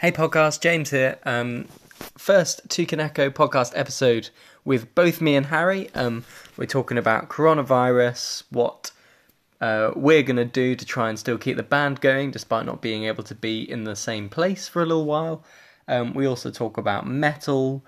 Hey, 0.00 0.12
podcast, 0.12 0.62
James 0.62 0.88
here. 0.88 1.18
Um, 1.26 1.68
first 2.16 2.62
Toucan 2.70 3.00
Echo 3.00 3.28
podcast 3.28 3.72
episode 3.74 4.30
with 4.64 4.94
both 4.94 5.20
me 5.20 5.36
and 5.36 5.44
Harry. 5.44 5.90
Um, 5.94 6.24
we're 6.56 6.64
talking 6.64 6.96
about 6.96 7.28
coronavirus, 7.28 8.44
what 8.48 8.92
uh, 9.60 9.90
we're 9.94 10.22
going 10.22 10.36
to 10.36 10.46
do 10.46 10.74
to 10.74 10.86
try 10.86 11.10
and 11.10 11.18
still 11.18 11.36
keep 11.36 11.58
the 11.58 11.62
band 11.62 12.00
going 12.00 12.30
despite 12.30 12.64
not 12.64 12.80
being 12.80 13.04
able 13.04 13.22
to 13.24 13.34
be 13.34 13.70
in 13.70 13.84
the 13.84 13.94
same 13.94 14.30
place 14.30 14.66
for 14.66 14.80
a 14.80 14.86
little 14.86 15.04
while. 15.04 15.44
Um, 15.86 16.14
we 16.14 16.24
also 16.24 16.50
talk 16.50 16.78
about 16.78 17.06
metal, 17.06 17.84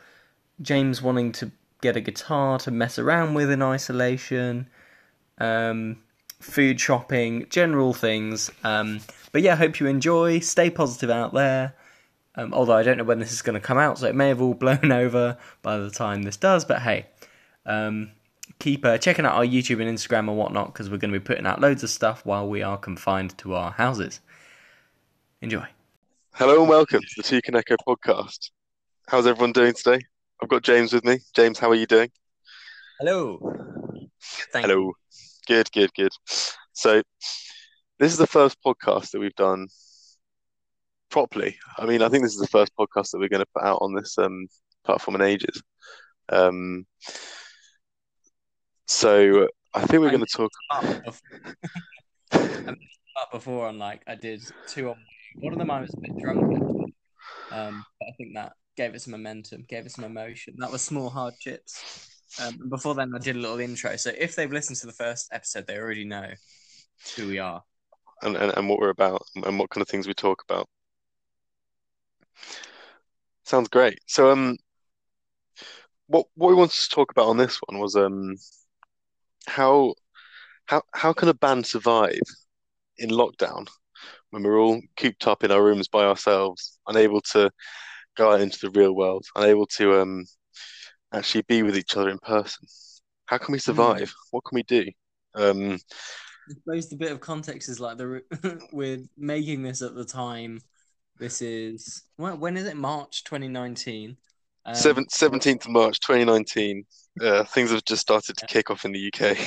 James 0.60 1.00
wanting 1.00 1.32
to 1.32 1.50
get 1.80 1.96
a 1.96 2.02
guitar 2.02 2.58
to 2.58 2.70
mess 2.70 2.98
around 2.98 3.32
with 3.32 3.50
in 3.50 3.62
isolation, 3.62 4.68
um, 5.38 5.96
food 6.40 6.78
shopping, 6.78 7.46
general 7.48 7.94
things. 7.94 8.50
Um, 8.64 9.00
but 9.32 9.40
yeah, 9.40 9.56
hope 9.56 9.80
you 9.80 9.86
enjoy. 9.86 10.40
Stay 10.40 10.68
positive 10.68 11.08
out 11.08 11.32
there. 11.32 11.72
Um, 12.34 12.54
although 12.54 12.76
I 12.76 12.82
don't 12.82 12.96
know 12.96 13.04
when 13.04 13.18
this 13.18 13.32
is 13.32 13.42
going 13.42 13.54
to 13.54 13.60
come 13.60 13.78
out, 13.78 13.98
so 13.98 14.06
it 14.06 14.14
may 14.14 14.28
have 14.28 14.40
all 14.40 14.54
blown 14.64 14.90
over 14.90 15.36
by 15.62 15.78
the 15.78 15.90
time 15.90 16.22
this 16.22 16.36
does. 16.36 16.64
But 16.64 16.82
hey, 16.82 17.06
um, 17.66 18.12
keep 18.58 18.84
uh, 18.84 18.98
checking 18.98 19.26
out 19.26 19.34
our 19.34 19.44
YouTube 19.44 19.80
and 19.80 19.96
Instagram 19.96 20.28
and 20.28 20.36
whatnot 20.36 20.72
because 20.72 20.88
we're 20.88 20.98
going 20.98 21.12
to 21.12 21.18
be 21.18 21.24
putting 21.24 21.46
out 21.46 21.60
loads 21.60 21.82
of 21.82 21.90
stuff 21.90 22.24
while 22.24 22.48
we 22.48 22.62
are 22.62 22.78
confined 22.78 23.36
to 23.38 23.54
our 23.54 23.72
houses. 23.72 24.20
Enjoy. 25.40 25.66
Hello 26.34 26.60
and 26.60 26.68
welcome 26.68 27.00
to 27.00 27.14
the 27.16 27.22
Toucan 27.22 27.56
Echo 27.56 27.76
podcast. 27.86 28.50
How's 29.08 29.26
everyone 29.26 29.52
doing 29.52 29.74
today? 29.74 30.00
I've 30.42 30.48
got 30.48 30.62
James 30.62 30.92
with 30.92 31.04
me. 31.04 31.18
James, 31.34 31.58
how 31.58 31.68
are 31.70 31.74
you 31.74 31.86
doing? 31.86 32.10
Hello. 32.98 33.38
Thank 34.52 34.66
Hello. 34.66 34.78
You. 34.78 34.94
Good, 35.46 35.70
good, 35.72 35.92
good. 35.94 36.12
So, 36.72 37.02
this 37.98 38.12
is 38.12 38.18
the 38.18 38.26
first 38.26 38.56
podcast 38.64 39.10
that 39.10 39.20
we've 39.20 39.34
done 39.34 39.68
properly. 41.12 41.56
I 41.78 41.86
mean, 41.86 42.02
I 42.02 42.08
think 42.08 42.24
this 42.24 42.34
is 42.34 42.40
the 42.40 42.48
first 42.48 42.72
podcast 42.76 43.10
that 43.10 43.18
we're 43.18 43.28
going 43.28 43.44
to 43.44 43.52
put 43.54 43.62
out 43.62 43.78
on 43.80 43.94
this 43.94 44.18
um, 44.18 44.48
platform 44.84 45.14
in 45.16 45.22
ages. 45.22 45.62
Um, 46.28 46.86
so, 48.86 49.48
I 49.74 49.86
think 49.86 50.02
we're 50.02 50.10
going 50.10 50.24
to 50.24 50.36
talk. 50.36 50.50
Up 50.72 51.14
before 53.30 53.68
on 53.68 53.78
like 53.78 54.02
I 54.06 54.14
did 54.14 54.42
two 54.66 54.88
on 54.90 54.96
one 55.36 55.52
of 55.52 55.58
them 55.58 55.70
I 55.70 55.80
was 55.80 55.94
a 55.94 56.00
bit 56.00 56.18
drunk, 56.18 56.40
um, 57.52 57.84
but 58.00 58.08
I 58.08 58.12
think 58.18 58.34
that 58.34 58.52
gave 58.76 58.94
it 58.94 59.02
some 59.02 59.12
momentum, 59.12 59.64
gave 59.68 59.86
it 59.86 59.92
some 59.92 60.04
emotion. 60.04 60.54
That 60.58 60.72
was 60.72 60.82
small 60.82 61.10
hard 61.10 61.34
chips. 61.38 62.08
Um, 62.40 62.58
and 62.60 62.70
before 62.70 62.94
then, 62.94 63.12
I 63.14 63.18
did 63.18 63.36
a 63.36 63.38
little 63.38 63.60
intro. 63.60 63.96
So 63.96 64.10
if 64.18 64.34
they've 64.34 64.50
listened 64.50 64.78
to 64.78 64.86
the 64.86 64.92
first 64.92 65.28
episode, 65.32 65.66
they 65.66 65.76
already 65.76 66.04
know 66.04 66.28
who 67.16 67.28
we 67.28 67.38
are 67.38 67.62
and, 68.22 68.36
and, 68.36 68.52
and 68.56 68.68
what 68.68 68.78
we're 68.78 68.90
about 68.90 69.22
and 69.34 69.58
what 69.58 69.70
kind 69.70 69.82
of 69.82 69.88
things 69.88 70.06
we 70.06 70.14
talk 70.14 70.42
about. 70.48 70.68
Sounds 73.44 73.68
great. 73.68 73.98
So, 74.06 74.30
um, 74.30 74.56
what 76.06 76.26
what 76.34 76.48
we 76.48 76.54
wanted 76.54 76.80
to 76.80 76.88
talk 76.88 77.10
about 77.10 77.28
on 77.28 77.36
this 77.36 77.58
one 77.66 77.80
was 77.80 77.96
um, 77.96 78.36
how 79.46 79.94
how 80.66 80.82
how 80.92 81.12
can 81.12 81.28
a 81.28 81.34
band 81.34 81.66
survive 81.66 82.20
in 82.98 83.10
lockdown 83.10 83.68
when 84.30 84.42
we're 84.42 84.60
all 84.60 84.80
cooped 84.96 85.26
up 85.26 85.44
in 85.44 85.50
our 85.50 85.62
rooms 85.62 85.88
by 85.88 86.04
ourselves, 86.04 86.78
unable 86.86 87.20
to 87.20 87.50
go 88.16 88.32
out 88.32 88.40
into 88.40 88.58
the 88.62 88.78
real 88.78 88.94
world, 88.94 89.24
unable 89.36 89.66
to 89.66 90.00
um 90.00 90.24
actually 91.12 91.42
be 91.42 91.62
with 91.62 91.76
each 91.76 91.96
other 91.96 92.10
in 92.10 92.18
person? 92.18 92.66
How 93.26 93.38
can 93.38 93.52
we 93.52 93.58
survive? 93.58 94.08
Mm. 94.08 94.14
What 94.30 94.44
can 94.44 94.56
we 94.56 94.62
do? 94.62 94.86
Um, 95.34 95.78
I 96.48 96.54
suppose 96.54 96.88
the 96.88 96.96
bit 96.96 97.12
of 97.12 97.20
context 97.20 97.68
is 97.68 97.80
like 97.80 97.98
the 97.98 98.22
we're 98.72 99.04
making 99.16 99.62
this 99.62 99.82
at 99.82 99.94
the 99.94 100.04
time 100.04 100.60
this 101.22 101.40
is 101.40 102.02
when, 102.16 102.40
when 102.40 102.56
is 102.56 102.66
it? 102.66 102.76
March 102.76 103.22
2019. 103.24 104.16
Um, 104.64 104.74
17th 104.74 105.64
of 105.64 105.70
March 105.70 106.00
2019. 106.00 106.84
Uh, 107.20 107.44
things 107.44 107.70
have 107.70 107.84
just 107.84 108.02
started 108.02 108.36
to 108.36 108.46
kick 108.46 108.70
off 108.70 108.84
in 108.84 108.92
the 108.92 109.12
UK. 109.12 109.38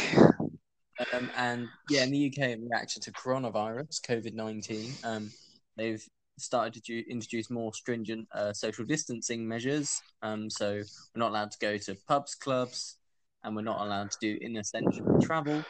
Um, 1.11 1.29
and 1.35 1.67
yeah, 1.89 2.03
in 2.03 2.11
the 2.11 2.27
UK, 2.27 2.51
in 2.51 2.69
reaction 2.69 3.01
to 3.01 3.11
coronavirus, 3.11 3.99
COVID 4.07 4.33
19, 4.33 4.93
um, 5.03 5.29
they've 5.75 6.01
started 6.39 6.81
to 6.85 7.11
introduce 7.11 7.49
more 7.49 7.73
stringent 7.73 8.25
uh, 8.33 8.53
social 8.53 8.85
distancing 8.85 9.45
measures. 9.45 10.01
Um, 10.21 10.49
so 10.49 10.75
we're 10.75 11.19
not 11.19 11.31
allowed 11.31 11.51
to 11.51 11.57
go 11.59 11.77
to 11.77 11.97
pubs, 12.07 12.35
clubs, 12.35 12.95
and 13.43 13.53
we're 13.53 13.63
not 13.63 13.81
allowed 13.81 14.11
to 14.11 14.17
do 14.21 14.37
inessential 14.39 15.19
travel. 15.21 15.61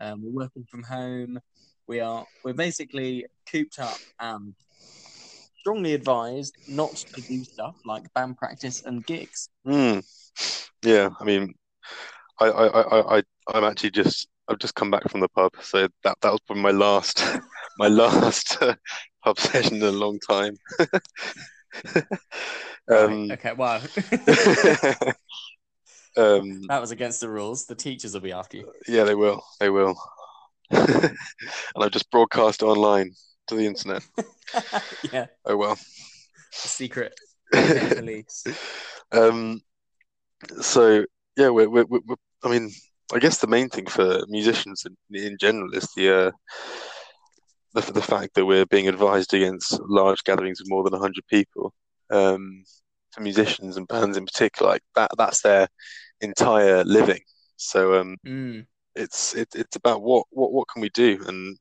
Um, 0.00 0.20
we're 0.24 0.44
working 0.44 0.64
from 0.68 0.82
home. 0.82 1.38
We 1.86 2.00
are 2.00 2.26
we're 2.44 2.54
basically 2.54 3.26
cooped 3.48 3.78
up 3.78 3.98
and 4.18 4.54
strongly 5.64 5.94
advised 5.94 6.54
not 6.68 6.94
to 6.94 7.22
do 7.22 7.42
stuff 7.42 7.74
like 7.86 8.12
band 8.12 8.36
practice 8.36 8.82
and 8.84 9.06
gigs. 9.06 9.48
Mm. 9.66 10.04
Yeah, 10.84 11.08
I 11.18 11.24
mean, 11.24 11.54
I, 12.38 12.44
I, 12.44 12.66
I, 12.66 13.16
I, 13.16 13.22
I'm 13.48 13.64
actually 13.64 13.92
just 13.92 14.28
I've 14.46 14.58
just 14.58 14.74
come 14.74 14.90
back 14.90 15.08
from 15.08 15.20
the 15.20 15.28
pub, 15.30 15.52
so 15.62 15.88
that 16.02 16.18
that 16.20 16.30
was 16.30 16.40
probably 16.46 16.64
my 16.64 16.70
last 16.70 17.24
my 17.78 17.88
last 17.88 18.60
uh, 18.60 18.74
pub 19.24 19.38
session 19.38 19.76
in 19.76 19.84
a 19.84 19.90
long 19.90 20.18
time. 20.28 20.54
um, 22.90 23.28
right. 23.28 23.32
Okay, 23.32 23.52
wow. 23.54 23.78
um, 26.18 26.60
that 26.68 26.78
was 26.82 26.90
against 26.90 27.22
the 27.22 27.30
rules. 27.30 27.64
The 27.64 27.74
teachers 27.74 28.12
will 28.12 28.20
be 28.20 28.32
after 28.32 28.58
you. 28.58 28.70
Yeah, 28.86 29.04
they 29.04 29.14
will. 29.14 29.42
They 29.60 29.70
will. 29.70 29.96
and 30.70 31.16
I've 31.78 31.90
just 31.90 32.10
broadcast 32.10 32.62
online 32.62 33.12
to 33.48 33.54
the 33.54 33.66
internet. 33.66 34.02
yeah. 35.12 35.26
Oh 35.44 35.56
well. 35.56 35.78
secret 36.52 37.14
police. 37.52 38.44
um. 39.12 39.60
So 40.60 41.04
yeah, 41.36 41.48
we're, 41.48 41.68
we're, 41.68 41.86
we're, 41.86 42.16
I 42.42 42.50
mean, 42.50 42.70
I 43.12 43.18
guess 43.18 43.38
the 43.38 43.46
main 43.46 43.68
thing 43.68 43.86
for 43.86 44.24
musicians 44.28 44.86
in, 44.86 44.96
in 45.16 45.36
general 45.38 45.72
is 45.74 45.88
the 45.96 46.26
uh, 46.26 46.30
the 47.74 47.92
the 47.92 48.02
fact 48.02 48.34
that 48.34 48.46
we're 48.46 48.66
being 48.66 48.88
advised 48.88 49.34
against 49.34 49.80
large 49.88 50.22
gatherings 50.24 50.60
of 50.60 50.68
more 50.68 50.84
than 50.84 50.98
hundred 50.98 51.26
people. 51.28 51.72
Um, 52.10 52.64
for 53.14 53.22
musicians 53.22 53.76
and 53.76 53.88
bands 53.88 54.16
in 54.16 54.26
particular, 54.26 54.72
like 54.72 54.82
that 54.96 55.10
that's 55.16 55.40
their 55.42 55.68
entire 56.20 56.84
living. 56.84 57.20
So 57.56 58.00
um, 58.00 58.16
mm. 58.26 58.66
it's 58.94 59.34
it, 59.34 59.48
it's 59.54 59.76
about 59.76 60.02
what 60.02 60.26
what 60.30 60.52
what 60.52 60.68
can 60.68 60.82
we 60.82 60.90
do 60.90 61.22
and 61.26 61.56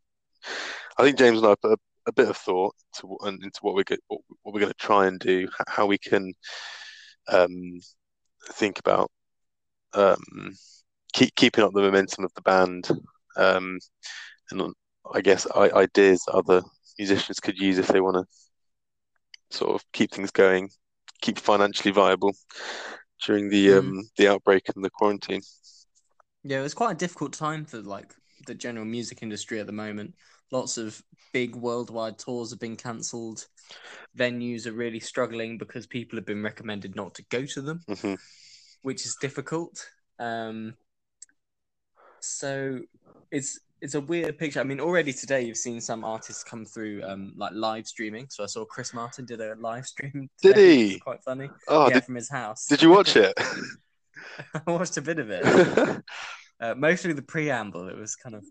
I 0.98 1.04
think 1.04 1.18
James 1.18 1.40
and 1.40 1.48
I 1.48 1.56
put 1.56 1.72
a, 1.72 1.78
a 2.08 2.14
bit 2.14 2.30
of 2.30 2.38
thought 2.38 2.76
to, 2.98 3.18
into 3.26 3.60
what 3.62 3.76
we're 3.76 3.98
what, 4.08 4.22
what 4.42 4.54
we're 4.54 4.62
going 4.62 4.72
to 4.72 4.78
try 4.78 5.08
and 5.08 5.20
do, 5.20 5.48
how 5.68 5.86
we 5.86 5.98
can 5.98 6.34
um, 7.28 7.80
think 8.52 8.80
about 8.80 9.10
um, 9.94 10.18
keep 11.14 11.36
keeping 11.36 11.64
up 11.64 11.74
the 11.74 11.82
momentum 11.82 12.26
of 12.26 12.34
the 12.36 12.42
band, 12.42 12.90
um, 13.38 13.80
and 14.52 14.74
I 15.14 15.22
guess 15.22 15.48
ideas 15.52 16.24
other 16.32 16.62
musicians 16.98 17.40
could 17.40 17.58
use 17.58 17.78
if 17.78 17.88
they 17.88 18.02
want 18.02 18.18
to 18.18 19.58
sort 19.58 19.76
of 19.76 19.84
keep 19.94 20.12
things 20.12 20.32
going, 20.32 20.70
keep 21.22 21.40
financially 21.40 21.92
viable 21.92 22.34
during 23.26 23.50
the 23.50 23.68
mm. 23.68 23.80
um, 23.80 24.10
the 24.18 24.28
outbreak 24.28 24.64
and 24.76 24.84
the 24.84 24.90
quarantine. 24.90 25.42
Yeah, 26.44 26.60
it 26.60 26.64
was 26.64 26.74
quite 26.74 26.92
a 26.92 26.96
difficult 26.96 27.34
time 27.34 27.66
for 27.66 27.80
like 27.80 28.14
the 28.46 28.56
general 28.56 28.86
music 28.86 29.24
industry 29.24 29.60
at 29.60 29.66
the 29.66 29.72
moment. 29.72 30.16
Lots 30.52 30.78
of 30.78 31.02
big 31.32 31.56
worldwide 31.56 32.20
tours 32.20 32.52
have 32.52 32.60
been 32.60 32.76
cancelled. 32.76 33.48
Venues 34.18 34.68
are 34.68 34.74
really 34.74 35.00
struggling 35.00 35.58
because 35.58 35.88
people 35.88 36.18
have 36.18 36.26
been 36.26 36.44
recommended 36.44 36.96
not 36.96 37.16
to 37.16 37.24
go 37.30 37.46
to 37.46 37.62
them, 37.62 37.82
mm-hmm. 37.90 38.16
which 38.84 39.06
is 39.06 39.18
difficult. 39.20 39.90
Um, 40.20 40.76
so 42.20 42.82
it's 43.32 43.60
it's 43.82 43.96
a 43.96 44.02
weird 44.02 44.38
picture. 44.38 44.62
I 44.62 44.64
mean, 44.64 44.80
already 44.80 45.12
today 45.12 45.42
you've 45.42 45.58
seen 45.58 45.82
some 45.82 46.06
artists 46.06 46.44
come 46.44 46.64
through 46.64 47.04
um, 47.04 47.34
like 47.36 47.52
live 47.54 47.88
streaming. 47.88 48.28
So 48.30 48.44
I 48.44 48.48
saw 48.48 48.64
Chris 48.64 48.94
Martin 48.94 49.26
did 49.26 49.42
a 49.42 49.56
live 49.56 49.86
stream. 49.86 50.30
Did 50.42 50.56
he? 50.56 51.00
Quite 51.00 51.22
funny. 51.24 51.50
Oh, 51.68 51.88
yeah, 51.88 51.96
did, 51.96 52.06
from 52.06 52.16
his 52.16 52.30
house. 52.30 52.66
Did 52.68 52.82
you 52.82 52.90
watch 52.90 53.18
it? 53.18 53.34
I 54.68 54.72
watched 54.72 54.98
a 54.98 55.02
bit 55.02 55.20
of 55.20 55.30
it. 55.30 55.44
uh, 56.60 56.76
mostly 56.76 57.14
the 57.14 57.22
preamble. 57.22 57.88
It 57.88 57.98
was 57.98 58.16
kind 58.16 58.36
of 58.36 58.46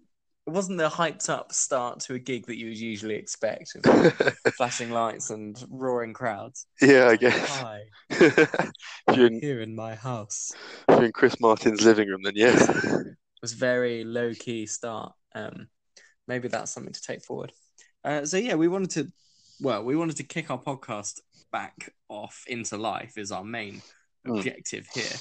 it 0.47 0.51
wasn't 0.51 0.79
the 0.79 0.89
hyped 0.89 1.29
up 1.29 1.53
start 1.53 2.01
to 2.01 2.15
a 2.15 2.19
gig 2.19 2.47
that 2.47 2.57
you 2.57 2.67
would 2.67 2.79
usually 2.79 3.15
expect 3.15 3.77
flashing 4.57 4.91
lights 4.91 5.31
and 5.31 5.65
roaring 5.71 6.13
crowds. 6.13 6.67
Yeah 6.81 7.07
i 7.09 7.17
guess. 7.17 7.61
Hi 7.61 7.83
you're 9.15 9.27
in, 9.29 9.41
here 9.41 9.61
in 9.61 9.75
my 9.75 9.95
house. 9.95 10.53
if 10.89 10.97
you're 10.97 11.07
in 11.07 11.13
chris 11.13 11.39
martin's 11.41 11.85
living 11.85 12.09
room 12.09 12.23
then 12.23 12.35
yes. 12.35 12.69
it 12.85 13.17
was 13.41 13.53
very 13.53 14.05
low 14.05 14.33
key 14.35 14.67
start. 14.67 15.13
Um 15.35 15.69
maybe 16.27 16.49
that's 16.49 16.73
something 16.73 16.93
to 16.93 17.03
take 17.03 17.23
forward. 17.23 17.53
Uh, 18.05 18.25
so 18.25 18.37
yeah 18.37 18.55
we 18.55 18.69
wanted 18.69 18.91
to 18.91 19.13
well 19.61 19.85
we 19.85 19.97
wanted 19.97 20.17
to 20.17 20.25
kick 20.25 20.51
our 20.51 20.61
podcast 20.61 21.21
back 21.53 21.95
off 22.09 22.45
into 22.49 22.77
life 22.77 23.17
is 23.17 23.31
our 23.31 23.45
main 23.45 23.81
mm. 24.27 24.37
objective 24.37 24.89
here. 24.93 25.19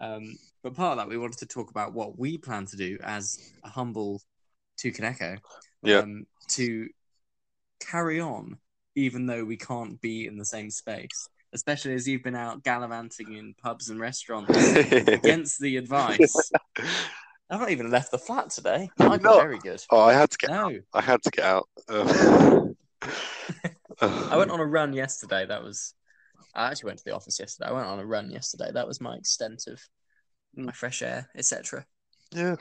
Um 0.00 0.36
but 0.62 0.74
part 0.74 0.92
of 0.92 0.98
that 0.98 1.08
we 1.08 1.18
wanted 1.18 1.38
to 1.38 1.46
talk 1.46 1.70
about 1.70 1.92
what 1.92 2.18
we 2.18 2.38
plan 2.38 2.66
to 2.66 2.76
do 2.76 2.98
as 3.02 3.52
a 3.64 3.68
humble 3.68 4.20
Toucan 4.80 5.04
Echo, 5.04 5.36
yeah. 5.82 5.98
Um, 5.98 6.26
to 6.48 6.88
carry 7.80 8.20
on 8.20 8.58
even 8.94 9.26
though 9.26 9.44
we 9.44 9.56
can't 9.56 10.00
be 10.00 10.26
in 10.26 10.36
the 10.36 10.44
same 10.44 10.70
space. 10.70 11.28
Especially 11.52 11.94
as 11.94 12.06
you've 12.06 12.22
been 12.22 12.36
out 12.36 12.62
gallivanting 12.62 13.32
in 13.32 13.54
pubs 13.54 13.88
and 13.90 13.98
restaurants 13.98 14.56
against 14.76 15.60
the 15.60 15.76
advice. 15.76 16.52
I've 17.50 17.60
not 17.60 17.70
even 17.70 17.90
left 17.90 18.12
the 18.12 18.18
flat 18.18 18.50
today. 18.50 18.88
I'd 19.00 19.22
be 19.22 19.28
very 19.28 19.58
good. 19.58 19.82
oh, 19.90 20.00
I 20.00 20.12
had 20.12 20.30
to 20.30 20.38
get. 20.38 20.50
No, 20.50 20.78
I 20.94 21.00
had 21.00 21.20
to 21.24 21.30
get 21.30 21.44
out. 21.44 21.68
Um, 21.88 22.76
I 24.00 24.36
went 24.36 24.52
on 24.52 24.60
a 24.60 24.64
run 24.64 24.92
yesterday. 24.92 25.44
That 25.46 25.64
was. 25.64 25.94
I 26.54 26.70
actually 26.70 26.88
went 26.88 26.98
to 27.00 27.04
the 27.04 27.14
office 27.14 27.40
yesterday. 27.40 27.70
I 27.70 27.72
went 27.72 27.86
on 27.86 27.98
a 27.98 28.06
run 28.06 28.30
yesterday. 28.30 28.70
That 28.72 28.86
was 28.86 29.00
my 29.00 29.16
extent 29.16 29.64
of 29.66 29.80
my 30.54 30.70
fresh 30.70 31.02
air, 31.02 31.28
etc. 31.36 31.84
Yeah, 32.30 32.56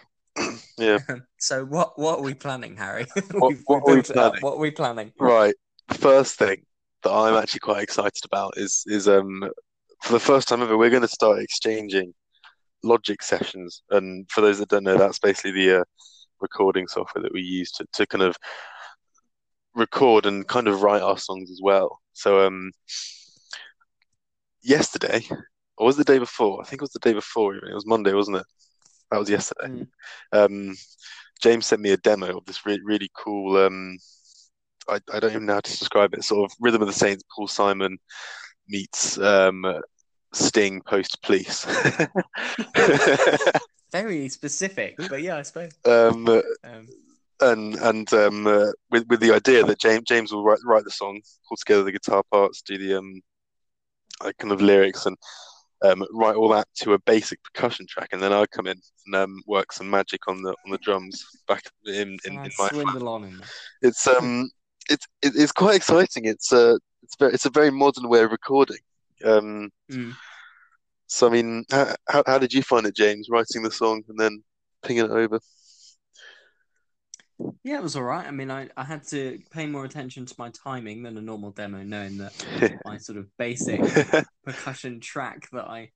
yeah. 0.78 1.00
So 1.42 1.64
what 1.66 1.98
what 1.98 2.20
are 2.20 2.22
we 2.24 2.34
planning, 2.34 2.76
Harry? 2.78 3.06
What- 3.32 3.56
what 3.66 3.78
are 3.78 3.86
we 3.86 3.94
built 3.96 4.10
it 4.10 4.18
up. 4.18 4.32
planning? 4.34 4.42
What 4.42 4.54
are 4.56 4.60
we 4.60 4.72
planning? 4.72 5.14
Right. 5.20 5.56
First 5.94 6.36
thing 6.38 6.66
that 7.04 7.12
I'm 7.12 7.36
actually 7.36 7.62
quite 7.62 7.82
excited 7.84 8.26
about 8.26 8.54
is 8.58 8.84
is 8.88 9.08
um 9.08 9.50
for 10.04 10.14
the 10.14 10.20
first 10.20 10.48
time 10.48 10.62
ever 10.62 10.78
we're 10.78 10.90
going 10.90 11.02
to 11.02 11.08
start 11.08 11.40
exchanging 11.40 12.14
Logic 12.84 13.22
sessions, 13.22 13.84
and 13.90 14.30
for 14.32 14.40
those 14.40 14.60
that 14.60 14.70
don't 14.70 14.86
know, 14.86 14.98
that's 14.98 15.20
basically 15.20 15.52
the 15.52 15.82
uh, 15.82 15.84
recording 16.40 16.88
software 16.88 17.22
that 17.22 17.34
we 17.34 17.42
use 17.42 17.72
to 17.74 17.86
to 17.94 18.08
kind 18.08 18.22
of 18.24 18.38
record 19.76 20.26
and 20.26 20.48
kind 20.48 20.68
of 20.70 20.82
write 20.82 21.02
our 21.02 21.18
songs 21.18 21.52
as 21.52 21.60
well. 21.62 22.00
So 22.14 22.46
um 22.46 22.72
yesterday, 24.62 25.26
or 25.78 25.86
was 25.86 25.96
it 26.00 26.06
the 26.06 26.14
day 26.14 26.20
before? 26.20 26.62
I 26.62 26.66
think 26.66 26.82
it 26.82 26.84
was 26.84 26.92
the 26.92 27.00
day 27.00 27.14
before. 27.14 27.56
Even 27.56 27.70
it 27.70 27.74
was 27.76 27.86
Monday, 27.86 28.14
wasn't 28.14 28.38
it? 28.38 28.46
That 29.12 29.20
was 29.20 29.30
yesterday. 29.30 29.68
Mm. 29.68 29.88
Um, 30.34 30.76
James 31.42 31.66
sent 31.66 31.82
me 31.82 31.92
a 31.92 31.98
demo 31.98 32.38
of 32.38 32.46
this 32.46 32.66
really 32.66 32.82
really 32.84 33.10
cool. 33.18 33.58
Um, 33.58 33.98
I 34.88 35.00
I 35.14 35.20
don't 35.20 35.32
even 35.32 35.46
know 35.46 35.54
how 35.54 35.60
to 35.62 35.80
describe 35.80 36.14
it. 36.14 36.24
Sort 36.24 36.50
of 36.50 36.56
Rhythm 36.60 36.82
of 36.82 36.88
the 36.88 36.94
Saints, 36.94 37.24
Paul 37.36 37.48
Simon 37.48 37.98
meets 38.68 39.18
um, 39.18 39.66
Sting 40.34 40.82
post 40.82 41.22
Police. 41.24 41.66
Very 43.92 44.30
specific, 44.30 44.96
but 45.10 45.22
yeah, 45.22 45.38
I 45.38 45.42
suppose. 45.42 45.72
um, 45.86 46.28
Um, 46.28 46.88
and 47.42 47.76
and 47.76 48.14
um, 48.14 48.48
uh, 48.48 48.72
with 48.92 49.06
with 49.10 49.20
the 49.20 49.34
idea 49.34 49.64
that 49.64 49.80
James 49.80 50.04
James 50.06 50.32
will 50.32 50.44
write 50.44 50.60
write 50.66 50.84
the 50.84 50.92
song, 50.92 51.22
pull 51.48 51.58
together 51.58 51.84
the 51.84 51.92
guitar 51.92 52.24
parts, 52.32 52.62
do 52.62 52.78
the 52.78 53.00
um, 53.00 53.22
kind 54.38 54.52
of 54.52 54.62
lyrics, 54.62 55.06
and 55.06 55.18
um, 55.82 56.06
write 56.12 56.36
all 56.36 56.50
that 56.50 56.68
to 56.76 56.94
a 56.94 57.00
basic 57.00 57.42
percussion 57.44 57.86
track, 57.88 58.10
and 58.12 58.22
then 58.22 58.34
I 58.34 58.46
come 58.48 58.68
in 58.68 58.80
and 59.06 59.16
um, 59.16 59.42
work 59.48 59.72
some 59.72 59.90
magic 59.90 60.28
on 60.28 60.42
the 60.42 60.50
on 60.66 60.72
the 60.72 60.78
drums 60.80 61.26
back 61.48 61.64
in 61.86 61.94
in, 61.94 62.20
and 62.26 62.46
in 62.46 62.52
my 62.58 62.68
swindle 62.70 63.10
on 63.10 63.24
in 63.24 63.38
there. 63.38 63.48
it's 63.82 64.08
um 64.08 64.50
it's 64.90 65.08
it's 65.22 65.52
quite 65.52 65.76
exciting. 65.76 66.26
It's 66.26 66.52
a 66.52 66.80
it's 67.04 67.16
very 67.18 67.34
it's 67.34 67.46
a 67.46 67.52
very 67.52 67.72
modern 67.72 68.10
way 68.10 68.24
of 68.24 68.32
recording. 68.32 68.80
Um, 69.24 69.70
Mm. 69.92 70.14
so 71.08 71.28
I 71.28 71.32
mean, 71.32 71.66
how, 71.72 71.96
how 72.08 72.24
how 72.28 72.38
did 72.38 72.54
you 72.54 72.62
find 72.62 72.86
it, 72.86 72.96
James, 72.96 73.28
writing 73.30 73.64
the 73.64 73.72
song 73.72 74.04
and 74.08 74.20
then 74.20 74.44
pinging 74.84 75.06
it 75.06 75.12
over? 75.12 75.40
Yeah, 77.64 77.78
it 77.78 77.84
was 77.84 77.96
all 77.96 78.04
right. 78.04 78.26
I 78.26 78.32
mean, 78.32 78.52
I, 78.52 78.70
I 78.76 78.84
had 78.84 79.04
to 79.10 79.40
pay 79.52 79.66
more 79.66 79.86
attention 79.86 80.26
to 80.26 80.36
my 80.38 80.50
timing 80.50 81.04
than 81.04 81.18
a 81.18 81.22
normal 81.22 81.52
demo, 81.52 81.84
knowing 81.84 82.18
that 82.18 82.80
my 82.86 82.98
sort 82.98 83.18
of 83.18 83.28
basic 83.38 83.82
percussion 84.46 85.00
track 85.00 85.50
that 85.52 85.66
I, 85.66 85.92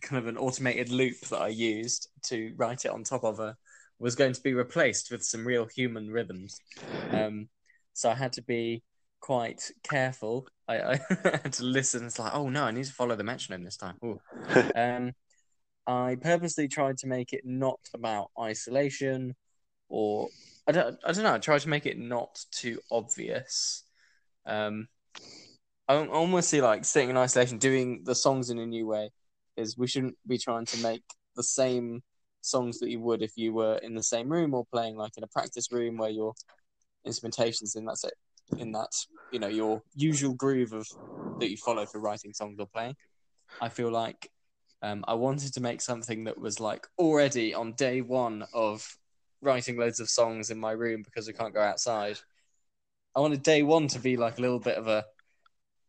kind 0.00 0.18
of 0.18 0.26
an 0.26 0.36
automated 0.36 0.90
loop 0.90 1.20
that 1.30 1.40
I 1.40 1.48
used 1.48 2.08
to 2.26 2.52
write 2.56 2.84
it 2.84 2.90
on 2.90 3.04
top 3.04 3.24
of 3.24 3.40
a, 3.40 3.56
was 3.98 4.14
going 4.14 4.32
to 4.32 4.40
be 4.40 4.54
replaced 4.54 5.10
with 5.10 5.22
some 5.22 5.46
real 5.46 5.66
human 5.66 6.10
rhythms. 6.10 6.60
Um, 7.10 7.48
so 7.92 8.10
I 8.10 8.14
had 8.14 8.32
to 8.34 8.42
be 8.42 8.82
quite 9.20 9.70
careful. 9.82 10.46
I, 10.68 10.78
I 10.78 11.00
had 11.24 11.52
to 11.54 11.64
listen. 11.64 12.06
It's 12.06 12.18
like, 12.18 12.34
oh 12.34 12.48
no, 12.48 12.64
I 12.64 12.70
need 12.70 12.84
to 12.84 12.92
follow 12.92 13.16
the 13.16 13.24
metronome 13.24 13.64
this 13.64 13.76
time. 13.76 13.96
Um, 14.74 15.12
I 15.86 16.16
purposely 16.20 16.68
tried 16.68 16.98
to 16.98 17.06
make 17.06 17.32
it 17.32 17.42
not 17.44 17.80
about 17.94 18.30
isolation, 18.38 19.34
or 19.88 20.28
I 20.66 20.72
don't, 20.72 20.98
I 21.04 21.12
don't 21.12 21.24
know. 21.24 21.34
I 21.34 21.38
tried 21.38 21.60
to 21.60 21.68
make 21.68 21.86
it 21.86 21.98
not 21.98 22.44
too 22.50 22.80
obvious. 22.90 23.84
Um, 24.44 24.88
I 25.88 25.94
al- 25.94 26.08
almost 26.08 26.50
see 26.50 26.60
like 26.60 26.84
sitting 26.84 27.10
in 27.10 27.16
isolation, 27.16 27.58
doing 27.58 28.02
the 28.04 28.14
songs 28.14 28.50
in 28.50 28.58
a 28.58 28.66
new 28.66 28.86
way. 28.86 29.10
Is 29.56 29.78
we 29.78 29.86
shouldn't 29.86 30.16
be 30.26 30.38
trying 30.38 30.66
to 30.66 30.82
make 30.82 31.04
the 31.34 31.42
same 31.42 32.02
songs 32.42 32.78
that 32.80 32.90
you 32.90 33.00
would 33.00 33.22
if 33.22 33.32
you 33.36 33.52
were 33.52 33.76
in 33.76 33.94
the 33.94 34.02
same 34.02 34.28
room 34.28 34.54
or 34.54 34.64
playing 34.72 34.96
like 34.96 35.16
in 35.16 35.24
a 35.24 35.28
practice 35.28 35.72
room 35.72 35.96
where 35.96 36.10
your 36.10 36.34
instrumentation's 37.04 37.74
in 37.74 37.84
that's 37.84 38.04
it 38.04 38.14
in 38.58 38.72
that 38.72 38.90
you 39.30 39.38
know 39.38 39.48
your 39.48 39.82
usual 39.94 40.34
groove 40.34 40.72
of 40.72 40.86
that 41.40 41.50
you 41.50 41.56
follow 41.56 41.86
for 41.86 42.00
writing 42.00 42.32
songs 42.32 42.58
or 42.58 42.66
playing. 42.66 42.94
I 43.60 43.68
feel 43.68 43.90
like 43.90 44.30
um, 44.82 45.04
I 45.08 45.14
wanted 45.14 45.54
to 45.54 45.60
make 45.60 45.80
something 45.80 46.24
that 46.24 46.38
was 46.38 46.60
like 46.60 46.86
already 46.98 47.54
on 47.54 47.72
day 47.72 48.02
one 48.02 48.44
of 48.52 48.96
writing 49.40 49.76
loads 49.76 50.00
of 50.00 50.08
songs 50.08 50.50
in 50.50 50.58
my 50.58 50.72
room 50.72 51.02
because 51.02 51.26
we 51.26 51.32
can't 51.32 51.54
go 51.54 51.60
outside. 51.60 52.18
I 53.14 53.20
wanted 53.20 53.42
day 53.42 53.62
one 53.62 53.88
to 53.88 53.98
be 53.98 54.16
like 54.16 54.38
a 54.38 54.40
little 54.40 54.60
bit 54.60 54.76
of 54.76 54.88
a 54.88 55.04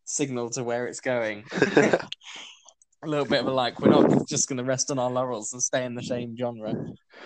signal 0.06 0.50
to 0.52 0.64
where 0.64 0.88
it's 0.88 1.02
going. 1.02 1.44
a 3.04 3.08
little 3.08 3.26
bit 3.26 3.42
of 3.42 3.48
a 3.48 3.52
like, 3.52 3.80
we're 3.80 3.90
not 3.90 4.28
just 4.28 4.48
going 4.48 4.58
to 4.58 4.64
rest 4.64 4.92
on 4.92 5.00
our 5.00 5.12
laurels 5.12 5.54
and 5.54 5.62
stay 5.62 5.86
in 5.86 5.96
the 5.96 6.04
same 6.04 6.36
genre. 6.38 6.74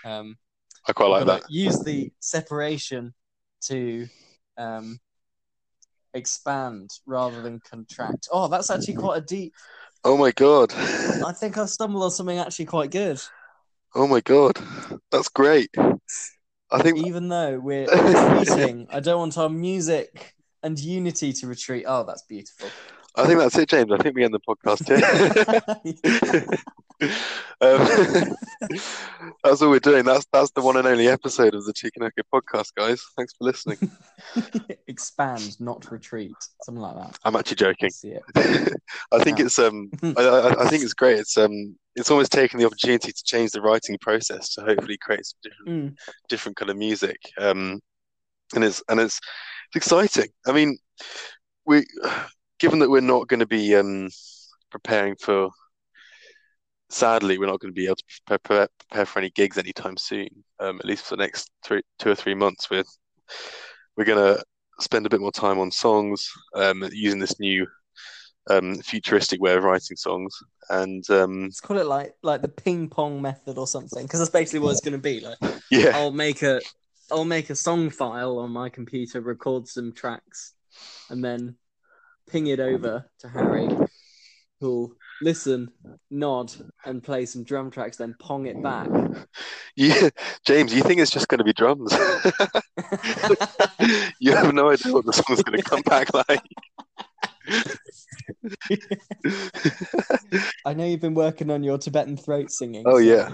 Um, 0.03 0.35
I 0.87 0.93
quite 0.93 1.07
like 1.07 1.25
that. 1.25 1.43
Use 1.49 1.79
the 1.79 2.11
separation 2.19 3.13
to 3.67 4.07
um, 4.57 4.99
expand 6.13 6.89
rather 7.05 7.41
than 7.41 7.59
contract. 7.59 8.27
Oh, 8.31 8.47
that's 8.47 8.69
actually 8.69 8.95
quite 8.95 9.17
a 9.19 9.25
deep. 9.25 9.53
Oh 10.03 10.17
my 10.17 10.31
god. 10.31 10.73
I 10.73 11.31
think 11.31 11.57
I've 11.57 11.69
stumbled 11.69 12.03
on 12.03 12.11
something 12.11 12.39
actually 12.39 12.65
quite 12.65 12.91
good. 12.91 13.21
Oh 13.93 14.07
my 14.07 14.21
god. 14.21 14.57
That's 15.11 15.29
great. 15.29 15.69
I 16.71 16.81
think 16.81 16.97
Even 16.97 17.27
though 17.29 17.59
we're 17.59 17.85
retreating, 17.91 18.87
I 18.89 18.99
don't 18.99 19.19
want 19.19 19.37
our 19.37 19.49
music 19.49 20.33
and 20.63 20.79
unity 20.79 21.33
to 21.33 21.47
retreat. 21.47 21.85
Oh, 21.87 22.03
that's 22.03 22.23
beautiful. 22.23 22.69
I 23.15 23.25
think 23.27 23.39
that's 23.39 23.57
it, 23.57 23.69
James. 23.69 23.91
I 23.91 23.97
think 23.97 24.15
we 24.15 24.23
end 24.23 24.33
the 24.33 24.39
podcast 24.39 24.87
here. 24.87 25.01
um, 27.61 28.35
that's 29.43 29.61
all 29.61 29.69
we're 29.69 29.79
doing. 29.79 30.05
That's 30.05 30.25
that's 30.31 30.51
the 30.51 30.61
one 30.61 30.77
and 30.77 30.87
only 30.87 31.07
episode 31.07 31.53
of 31.55 31.65
the 31.65 31.73
Chicken 31.73 32.03
Echo 32.03 32.21
podcast, 32.33 32.73
guys. 32.75 33.01
Thanks 33.17 33.33
for 33.33 33.43
listening. 33.45 33.77
Expand, 34.87 35.59
not 35.59 35.91
retreat. 35.91 36.35
Something 36.63 36.81
like 36.81 36.95
that. 36.95 37.17
I'm 37.25 37.35
actually 37.35 37.55
joking. 37.57 37.87
I 37.87 37.89
see 37.89 38.09
it. 38.11 38.23
I 39.11 39.23
think 39.23 39.39
Yeah. 39.39 39.45
it's 39.45 39.59
um 39.59 39.89
I, 40.03 40.21
I, 40.21 40.63
I 40.65 40.67
think 40.67 40.83
it's 40.83 40.93
great. 40.93 41.19
It's 41.19 41.37
um 41.37 41.75
it's 41.95 42.11
almost 42.11 42.31
taking 42.31 42.59
the 42.59 42.65
opportunity 42.65 43.11
to 43.11 43.23
change 43.23 43.51
the 43.51 43.61
writing 43.61 43.97
process 43.99 44.53
to 44.55 44.61
hopefully 44.61 44.97
create 45.01 45.25
some 45.25 45.39
different 45.43 45.67
Mm. 45.93 45.97
different 46.29 46.55
kind 46.57 46.69
of 46.71 46.77
music. 46.77 47.17
Um 47.37 47.79
and 48.55 48.63
it's 48.63 48.81
and 48.89 48.99
it's 48.99 49.19
it's 49.67 49.75
exciting. 49.85 50.29
I 50.47 50.51
mean 50.53 50.77
we 51.65 51.85
given 52.61 52.77
that 52.79 52.89
we're 52.89 53.01
not 53.01 53.27
going 53.27 53.39
to 53.39 53.47
be 53.47 53.75
um 53.75 54.07
preparing 54.69 55.15
for 55.15 55.49
sadly 56.89 57.37
we're 57.37 57.47
not 57.47 57.59
going 57.59 57.73
to 57.73 57.75
be 57.75 57.85
able 57.85 57.95
to 57.95 58.03
prepare, 58.27 58.67
prepare, 58.79 59.05
for 59.05 59.19
any 59.19 59.31
gigs 59.31 59.57
anytime 59.57 59.97
soon. 59.97 60.29
Um 60.59 60.77
at 60.77 60.85
least 60.85 61.03
for 61.03 61.17
the 61.17 61.23
next 61.23 61.51
three 61.65 61.81
two 61.99 62.11
or 62.11 62.15
three 62.15 62.35
months 62.35 62.69
we're 62.69 62.83
we're 63.97 64.05
gonna 64.05 64.37
spend 64.79 65.05
a 65.05 65.09
bit 65.09 65.21
more 65.21 65.31
time 65.31 65.59
on 65.59 65.71
songs, 65.71 66.31
um 66.55 66.87
using 66.93 67.19
this 67.19 67.39
new 67.39 67.65
um, 68.49 68.79
futuristic 68.79 69.39
way 69.39 69.53
of 69.53 69.63
writing 69.63 69.95
songs. 69.95 70.35
And 70.69 71.07
um, 71.11 71.43
Let's 71.43 71.61
call 71.61 71.77
it 71.77 71.85
like 71.85 72.15
like 72.23 72.41
the 72.41 72.47
ping 72.47 72.89
pong 72.89 73.21
method 73.21 73.57
or 73.57 73.67
something, 73.67 74.03
because 74.03 74.19
that's 74.19 74.31
basically 74.31 74.59
what 74.59 74.71
it's 74.71 74.81
going 74.81 74.93
to 74.93 74.97
be. 74.97 75.19
Like, 75.19 75.37
yeah, 75.71 75.91
I'll 75.93 76.11
make 76.11 76.41
a 76.41 76.59
I'll 77.11 77.25
make 77.25 77.49
a 77.51 77.55
song 77.55 77.89
file 77.91 78.39
on 78.39 78.51
my 78.51 78.69
computer, 78.69 79.21
record 79.21 79.67
some 79.67 79.93
tracks, 79.93 80.53
and 81.09 81.23
then 81.23 81.55
ping 82.29 82.47
it 82.47 82.59
over 82.59 83.09
to 83.19 83.29
Harry, 83.29 83.67
who'll 84.59 84.93
listen, 85.21 85.71
nod, 86.09 86.53
and 86.85 87.03
play 87.03 87.25
some 87.25 87.43
drum 87.43 87.71
tracks, 87.71 87.97
then 87.97 88.15
pong 88.19 88.47
it 88.47 88.61
back. 88.61 88.89
yeah, 89.75 90.09
James, 90.45 90.73
you 90.73 90.81
think 90.81 90.99
it's 90.99 91.11
just 91.11 91.27
going 91.27 91.39
to 91.39 91.43
be 91.43 91.53
drums? 91.53 91.91
you 94.19 94.35
have 94.35 94.53
no 94.53 94.69
idea 94.69 94.93
what 94.93 95.05
the 95.05 95.13
song's 95.13 95.43
going 95.43 95.57
to 95.57 95.63
come 95.63 95.81
back 95.81 96.13
like. 96.29 96.41
I 100.65 100.73
know 100.73 100.85
you've 100.85 101.01
been 101.01 101.13
working 101.13 101.49
on 101.49 101.63
your 101.63 101.77
Tibetan 101.77 102.17
throat 102.17 102.51
singing. 102.51 102.83
Oh, 102.85 102.93
so- 102.93 102.97
yeah. 102.99 103.33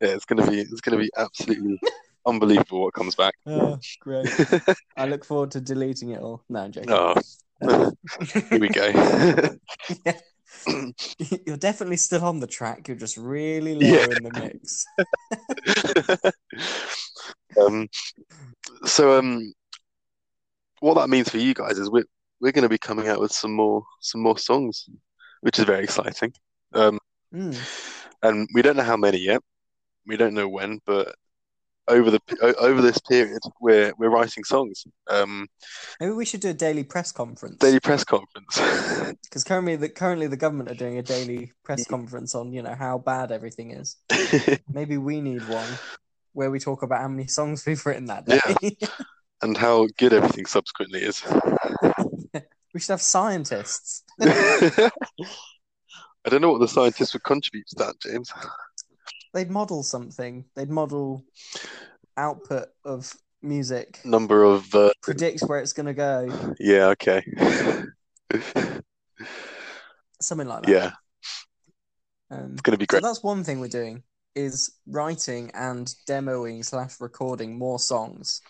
it's 0.00 0.24
going 0.24 0.44
to 0.44 0.50
be 0.50 0.60
it's 0.60 0.80
going 0.80 0.98
to 0.98 1.04
be 1.04 1.10
absolutely 1.16 1.78
unbelievable 2.26 2.82
what 2.82 2.94
comes 2.94 3.14
back. 3.14 3.34
oh, 3.46 3.78
great. 4.00 4.28
I 4.96 5.06
look 5.06 5.24
forward 5.24 5.50
to 5.52 5.60
deleting 5.60 6.10
it 6.10 6.20
all. 6.20 6.42
No, 6.48 6.60
I'm 6.60 6.72
joking. 6.72 6.90
oh, 6.92 7.14
here 8.50 8.58
we 8.60 8.68
go. 8.68 9.56
You're 11.46 11.56
definitely 11.56 11.96
still 11.98 12.24
on 12.24 12.40
the 12.40 12.46
track. 12.46 12.88
You're 12.88 12.96
just 12.96 13.16
really 13.16 13.74
low 13.74 13.82
Yeah. 13.86 14.10
in 14.10 14.22
the 14.22 14.30
mix. 14.32 14.84
um, 17.60 17.88
so 18.84 19.18
um, 19.18 19.52
what 20.80 20.94
that 20.94 21.08
means 21.08 21.28
for 21.28 21.38
you 21.38 21.54
guys 21.54 21.78
is 21.78 21.90
we're 21.90 22.04
we're 22.40 22.52
going 22.52 22.62
to 22.62 22.68
be 22.68 22.78
coming 22.78 23.08
out 23.08 23.20
with 23.20 23.32
some 23.32 23.52
more 23.52 23.82
some 24.00 24.20
more 24.22 24.38
songs, 24.38 24.88
which 25.40 25.58
is 25.58 25.64
very 25.64 25.84
exciting. 25.84 26.32
Um, 26.74 26.98
Mm. 27.34 27.54
and 28.22 28.48
we 28.54 28.62
don't 28.62 28.76
know 28.78 28.82
how 28.84 28.96
many 28.96 29.18
yet. 29.18 29.42
We 30.06 30.16
don't 30.16 30.32
know 30.32 30.48
when, 30.48 30.80
but 30.86 31.14
over 31.88 32.10
the 32.10 32.56
over 32.58 32.82
this 32.82 32.98
period, 32.98 33.40
we're 33.60 33.92
we're 33.98 34.10
writing 34.10 34.44
songs. 34.44 34.84
Um, 35.08 35.46
Maybe 36.00 36.12
we 36.12 36.24
should 36.24 36.40
do 36.40 36.50
a 36.50 36.54
daily 36.54 36.84
press 36.84 37.12
conference. 37.12 37.56
daily 37.58 37.80
press 37.80 38.04
conference. 38.04 38.60
Because 39.22 39.42
currently, 39.44 39.76
the 39.76 39.88
currently 39.88 40.26
the 40.26 40.36
government 40.36 40.70
are 40.70 40.74
doing 40.74 40.98
a 40.98 41.02
daily 41.02 41.52
press 41.64 41.86
conference 41.86 42.34
on 42.34 42.52
you 42.52 42.62
know 42.62 42.74
how 42.74 42.98
bad 42.98 43.32
everything 43.32 43.70
is. 43.70 43.96
Maybe 44.72 44.98
we 44.98 45.20
need 45.20 45.48
one 45.48 45.68
where 46.32 46.50
we 46.50 46.58
talk 46.58 46.82
about 46.82 47.00
how 47.00 47.08
many 47.08 47.26
songs 47.26 47.64
we've 47.66 47.84
written 47.84 48.06
that 48.06 48.26
day. 48.26 48.76
and 49.42 49.56
how 49.56 49.86
good 49.98 50.12
everything 50.12 50.46
subsequently 50.46 51.00
is. 51.00 51.22
we 52.74 52.80
should 52.80 52.92
have 52.92 53.02
scientists. 53.02 54.04
I 54.20 54.90
don't 56.28 56.42
know 56.42 56.52
what 56.52 56.60
the 56.60 56.68
scientists 56.68 57.14
would 57.14 57.24
contribute 57.24 57.66
to 57.68 57.76
that, 57.76 57.94
James. 58.00 58.30
They'd 59.34 59.50
model 59.50 59.82
something. 59.82 60.44
They'd 60.54 60.70
model 60.70 61.24
output 62.16 62.68
of 62.84 63.12
music. 63.42 64.00
Number 64.04 64.42
of 64.44 64.74
uh, 64.74 64.90
Predict 65.02 65.42
where 65.42 65.60
it's 65.60 65.72
gonna 65.72 65.94
go. 65.94 66.54
yeah, 66.58 66.86
okay. 66.88 67.22
Something 70.20 70.48
like 70.48 70.62
that. 70.64 70.68
yeah, 70.70 70.90
Um, 72.30 72.52
it's 72.52 72.62
gonna 72.62 72.76
be 72.76 72.86
So 72.86 72.96
great. 72.96 73.02
that's 73.02 73.22
one 73.22 73.44
thing 73.44 73.60
we're 73.60 73.68
doing 73.68 74.02
is 74.34 74.72
writing 74.86 75.50
and 75.54 75.92
demoing 76.08 76.64
slash 76.64 77.00
recording 77.00 77.58
more 77.58 77.78
songs 77.78 78.40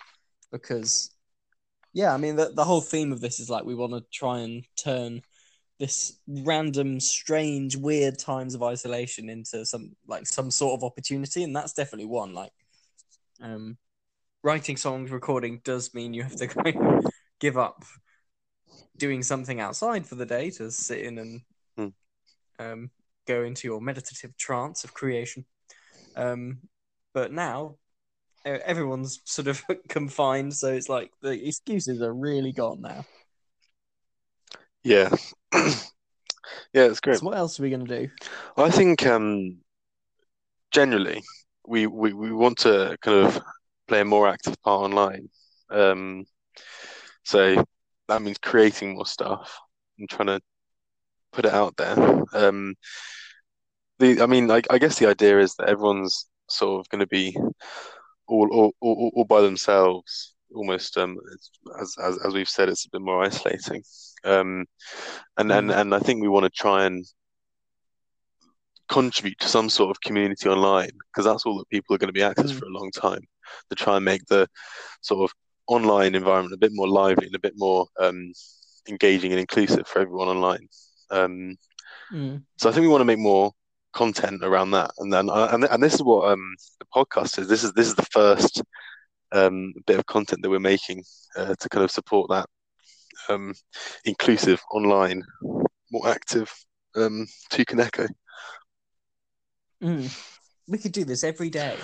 because 0.51 1.11
yeah, 1.93 2.13
I 2.13 2.17
mean 2.17 2.37
the 2.37 2.51
the 2.55 2.65
whole 2.65 2.81
theme 2.81 3.13
of 3.13 3.21
this 3.21 3.41
is 3.41 3.49
like 3.49 3.65
we 3.65 3.75
want 3.75 3.93
to 3.93 4.03
try 4.13 4.41
and 4.41 4.65
turn 4.77 5.23
this 5.79 6.19
random, 6.29 7.01
strange, 7.01 7.77
weird 7.77 8.19
times 8.19 8.55
of 8.55 8.63
isolation 8.63 9.29
into 9.29 9.65
some 9.65 9.97
like 10.07 10.27
some 10.27 10.51
sort 10.51 10.79
of 10.79 10.85
opportunity, 10.85 11.45
and 11.45 11.55
that's 11.55 11.73
definitely 11.73 12.07
one. 12.07 12.35
Like, 12.35 12.53
um, 13.43 13.79
writing 14.43 14.77
songs, 14.77 15.11
recording 15.11 15.61
does 15.65 15.95
mean 15.95 16.15
you 16.15 16.23
have 16.25 16.37
to 16.37 16.49
kind 16.49 16.77
of 16.77 17.07
give 17.41 17.59
up 17.59 17.85
doing 18.97 19.23
something 19.23 19.61
outside 19.61 20.07
for 20.07 20.15
the 20.17 20.27
day 20.27 20.51
to 20.51 20.71
sit 20.71 21.01
in 21.01 21.19
and 21.19 21.41
Hmm. 21.77 21.89
um, 22.59 22.91
go 23.27 23.43
into 23.45 23.69
your 23.69 23.81
meditative 23.81 24.37
trance 24.37 24.85
of 24.85 24.95
creation. 24.95 25.45
Um, 26.17 26.61
but 27.15 27.33
now 27.33 27.77
everyone's 28.45 29.21
sort 29.25 29.49
of 29.49 29.63
confined, 29.89 30.55
so 30.55 30.73
it's 30.73 30.89
like 30.89 31.13
the 31.23 31.47
excuses 31.49 32.03
are 32.03 32.15
really 32.15 32.53
gone 32.53 32.83
now. 32.83 33.07
Yeah, 34.89 35.11
yeah, 35.53 36.85
it's 36.85 37.01
great. 37.01 37.19
So 37.19 37.27
what 37.27 37.37
else 37.37 37.61
are 37.61 37.63
we 37.63 37.69
gonna 37.69 37.85
do? 37.85 38.09
I 38.57 38.71
think 38.71 39.05
um, 39.07 39.59
generally 40.71 41.23
we, 41.67 41.87
we 41.87 42.15
we 42.15 42.33
want 42.33 42.57
to 42.61 42.97
kind 43.03 43.27
of 43.27 43.39
play 43.87 44.01
a 44.01 44.05
more 44.07 44.27
active 44.27 44.57
part 44.63 44.85
online. 44.85 45.29
Um, 45.69 46.25
so 47.23 47.63
that 48.09 48.23
means 48.23 48.39
creating 48.39 48.95
more 48.95 49.05
stuff 49.05 49.59
and 49.99 50.09
trying 50.09 50.29
to 50.29 50.41
put 51.33 51.45
it 51.45 51.53
out 51.53 51.77
there. 51.77 52.23
Um, 52.33 52.75
the 53.99 54.23
I 54.23 54.27
mean, 54.27 54.51
I, 54.51 54.63
I 54.71 54.79
guess 54.79 54.99
the 54.99 55.09
idea 55.11 55.39
is 55.39 55.55
that 55.57 55.69
everyone's 55.69 56.31
sort 56.49 56.81
of 56.81 56.89
going 56.89 57.01
to 57.01 57.07
be 57.07 57.37
all 58.27 58.49
all, 58.51 58.73
all 58.81 59.13
all 59.15 59.25
by 59.27 59.43
themselves, 59.43 60.35
almost. 60.55 60.97
Um, 60.97 61.17
as 61.81 61.95
as 62.03 62.19
as 62.25 62.35
we've 62.35 62.49
said, 62.49 62.69
it's 62.69 62.87
a 62.87 62.91
bit 62.91 63.01
more 63.03 63.23
isolating. 63.25 63.83
Um, 64.25 64.67
and 65.37 65.51
and 65.53 65.71
and 65.71 65.95
I 65.95 65.99
think 66.01 66.21
we 66.23 66.29
want 66.29 66.45
to 66.45 66.51
try 66.51 66.85
and 66.85 67.05
contribute 68.89 69.39
to 69.41 69.49
some 69.49 69.69
sort 69.69 69.91
of 69.91 70.01
community 70.01 70.49
online 70.49 70.91
because 71.09 71.25
that's 71.25 71.45
all 71.45 71.59
that 71.59 71.69
people 71.69 71.95
are 71.95 71.99
going 71.99 72.09
to 72.09 72.13
be 72.13 72.21
accessed 72.21 72.53
Mm. 72.55 72.59
for 72.59 72.65
a 72.67 72.71
long 72.79 72.91
time 72.91 73.21
to 73.69 73.77
try 73.77 73.97
and 73.97 74.05
make 74.05 74.25
the 74.27 74.49
sort 75.03 75.29
of 75.31 75.35
online 75.67 76.15
environment 76.15 76.55
a 76.55 76.59
bit 76.59 76.73
more 76.75 76.89
lively 76.89 77.27
and 77.27 77.35
a 77.35 77.39
bit 77.41 77.53
more 77.57 77.87
um, 78.01 78.33
engaging 78.89 79.31
and 79.33 79.41
inclusive 79.41 79.87
for 79.87 80.01
everyone 80.01 80.29
online. 80.29 80.69
Um, 81.11 81.57
Mm. 82.13 82.43
so 82.57 82.71
I 82.71 82.73
think 82.73 82.83
we 82.83 82.89
want 82.89 83.03
to 83.03 83.05
make 83.13 83.19
more 83.19 83.53
content 83.93 84.43
around 84.43 84.71
that, 84.71 84.91
and 84.99 85.13
then 85.13 85.29
uh, 85.29 85.49
and 85.53 85.65
and 85.65 85.83
this 85.83 85.95
is 85.95 86.03
what 86.03 86.31
um, 86.33 86.55
the 86.79 86.87
podcast 86.87 87.39
is. 87.39 87.49
This 87.49 87.65
is 87.65 87.73
this 87.75 87.87
is 87.87 87.95
the 87.95 88.07
first 88.07 88.63
um, 89.33 89.73
bit 89.87 89.99
of 89.99 90.07
content 90.07 90.43
that 90.43 90.51
we're 90.51 90.59
making 90.59 91.05
uh, 91.37 91.55
to 91.59 91.69
kind 91.69 91.85
of 91.85 91.91
support 91.91 92.29
that 92.31 92.47
um, 93.29 93.55
inclusive 94.05 94.61
online, 94.71 95.23
more 95.91 96.09
active 96.09 96.53
um, 96.97 97.27
Toucan 97.51 97.81
Echo. 97.81 98.07
Mm. 99.83 100.17
We 100.67 100.79
could 100.79 100.93
do 100.93 101.05
this 101.05 101.25
every 101.25 101.51
day. 101.51 101.77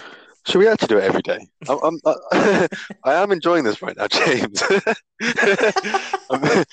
Should 0.47 0.59
we 0.59 0.69
actually 0.69 0.89
do 0.89 0.99
it 0.99 1.05
every 1.05 1.23
day? 1.23 1.39
I'm, 1.69 1.79
I'm, 1.83 2.01
I, 2.05 2.69
I 3.05 3.15
am 3.15 3.33
enjoying 3.33 3.65
this 3.65 3.81
right 3.81 3.97
now, 3.97 4.09
James. 4.09 4.63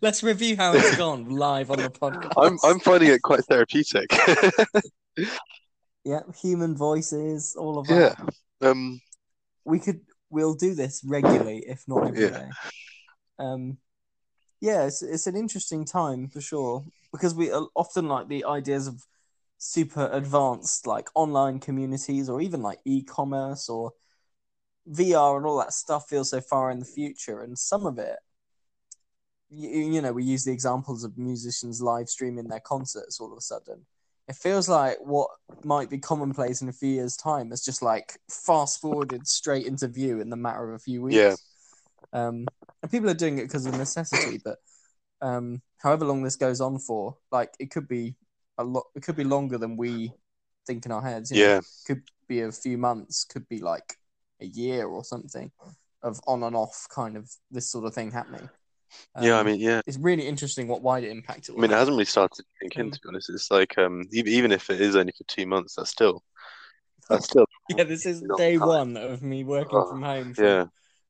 Let's 0.00 0.22
review 0.22 0.56
how 0.56 0.72
it's 0.74 0.96
gone 0.96 1.28
live 1.28 1.72
on 1.72 1.78
the 1.78 1.90
podcast. 1.90 2.32
I'm, 2.36 2.58
I'm 2.62 2.78
finding 2.78 3.08
it 3.08 3.22
quite 3.22 3.44
therapeutic. 3.46 4.06
yeah, 6.04 6.20
human 6.40 6.76
voices, 6.76 7.56
all 7.58 7.78
of 7.78 7.88
that. 7.88 8.16
yeah. 8.60 8.68
Um, 8.68 9.00
We 9.68 9.78
could, 9.78 10.00
we'll 10.30 10.54
do 10.54 10.74
this 10.74 11.02
regularly, 11.04 11.64
if 11.66 11.84
not 11.86 12.08
every 12.08 12.24
Yeah. 12.24 12.30
day. 12.30 12.48
Um, 13.38 13.78
yeah, 14.60 14.86
it's 14.86 15.02
it's 15.02 15.28
an 15.28 15.36
interesting 15.36 15.84
time 15.84 16.28
for 16.28 16.40
sure 16.40 16.84
because 17.12 17.34
we 17.34 17.52
uh, 17.52 17.66
often 17.76 18.08
like 18.08 18.28
the 18.28 18.44
ideas 18.44 18.88
of 18.88 19.06
super 19.58 20.08
advanced 20.12 20.86
like 20.86 21.08
online 21.14 21.60
communities 21.60 22.28
or 22.28 22.40
even 22.40 22.62
like 22.62 22.80
e-commerce 22.84 23.68
or 23.68 23.92
VR 24.88 25.36
and 25.36 25.46
all 25.46 25.58
that 25.58 25.72
stuff 25.72 26.08
feels 26.08 26.30
so 26.30 26.40
far 26.40 26.70
in 26.72 26.80
the 26.80 26.84
future, 26.84 27.42
and 27.42 27.56
some 27.56 27.86
of 27.86 27.98
it 27.98 28.18
you, 29.50 29.68
you 29.94 30.02
know, 30.02 30.12
we 30.12 30.24
use 30.24 30.44
the 30.44 30.52
examples 30.52 31.04
of 31.04 31.16
musicians 31.16 31.80
live 31.80 32.08
streaming 32.08 32.48
their 32.48 32.60
concerts 32.60 33.20
all 33.20 33.32
of 33.32 33.38
a 33.38 33.42
sudden. 33.42 33.86
It 34.28 34.36
feels 34.36 34.68
like 34.68 34.98
what 35.00 35.30
might 35.64 35.88
be 35.88 35.98
commonplace 35.98 36.60
in 36.60 36.68
a 36.68 36.72
few 36.72 36.90
years' 36.90 37.16
time 37.16 37.50
is 37.50 37.64
just 37.64 37.82
like 37.82 38.18
fast 38.30 38.80
forwarded 38.80 39.26
straight 39.26 39.66
into 39.66 39.88
view 39.88 40.20
in 40.20 40.28
the 40.28 40.36
matter 40.36 40.68
of 40.68 40.74
a 40.74 40.78
few 40.78 41.02
weeks. 41.02 41.16
Yeah. 41.16 41.34
Um, 42.12 42.46
and 42.82 42.90
people 42.90 43.08
are 43.08 43.14
doing 43.14 43.38
it 43.38 43.44
because 43.44 43.66
of 43.66 43.76
necessity, 43.76 44.38
but 44.44 44.58
um, 45.22 45.62
however 45.78 46.04
long 46.04 46.22
this 46.22 46.36
goes 46.36 46.60
on 46.60 46.78
for, 46.78 47.16
like 47.32 47.54
it 47.58 47.70
could 47.70 47.88
be 47.88 48.16
a 48.58 48.64
lot. 48.64 48.84
It 48.94 49.02
could 49.02 49.16
be 49.16 49.24
longer 49.24 49.56
than 49.56 49.76
we 49.76 50.12
think 50.66 50.84
in 50.84 50.92
our 50.92 51.02
heads. 51.02 51.30
you 51.30 51.38
know? 51.38 51.54
yeah. 51.54 51.60
could 51.86 52.02
be 52.28 52.42
a 52.42 52.52
few 52.52 52.76
months, 52.76 53.24
could 53.24 53.48
be 53.48 53.60
like 53.60 53.96
a 54.40 54.46
year 54.46 54.86
or 54.86 55.04
something 55.04 55.50
of 56.02 56.20
on 56.26 56.42
and 56.42 56.54
off 56.54 56.86
kind 56.90 57.16
of 57.16 57.30
this 57.50 57.70
sort 57.70 57.84
of 57.86 57.94
thing 57.94 58.12
happening. 58.12 58.48
Yeah. 59.20 59.38
I 59.38 59.42
Um, 59.42 59.46
mean, 59.46 59.60
yeah. 59.60 59.80
it's 59.86 59.98
really 59.98 60.26
interesting 60.26 60.68
what 60.68 60.82
wider 60.82 61.08
impact 61.08 61.48
it 61.48 61.52
I 61.56 61.60
mean, 61.60 61.70
it 61.70 61.74
hasn't 61.74 61.94
really 61.94 62.04
started 62.04 62.36
to 62.36 62.44
sink 62.60 62.76
in, 62.76 62.86
Um, 62.86 62.90
to 62.90 63.00
be 63.02 63.08
honest. 63.08 63.30
It's 63.30 63.50
like, 63.50 63.76
um, 63.78 64.04
even, 64.12 64.32
even 64.32 64.52
if 64.52 64.70
it 64.70 64.80
is 64.80 64.96
only 64.96 65.12
for 65.16 65.24
two 65.24 65.46
months, 65.46 65.74
that's 65.74 65.90
still, 65.90 66.22
that's 67.08 67.24
still, 67.26 67.46
Yeah, 67.76 67.84
this 67.84 68.06
is 68.06 68.22
day 68.36 68.56
time. 68.56 68.68
one 68.68 68.96
of 68.96 69.22
me 69.22 69.44
working 69.44 69.70
Oh, 69.72 69.88
from 69.90 70.02
home 70.02 70.34
for, 70.34 70.44
yeah, 70.44 70.64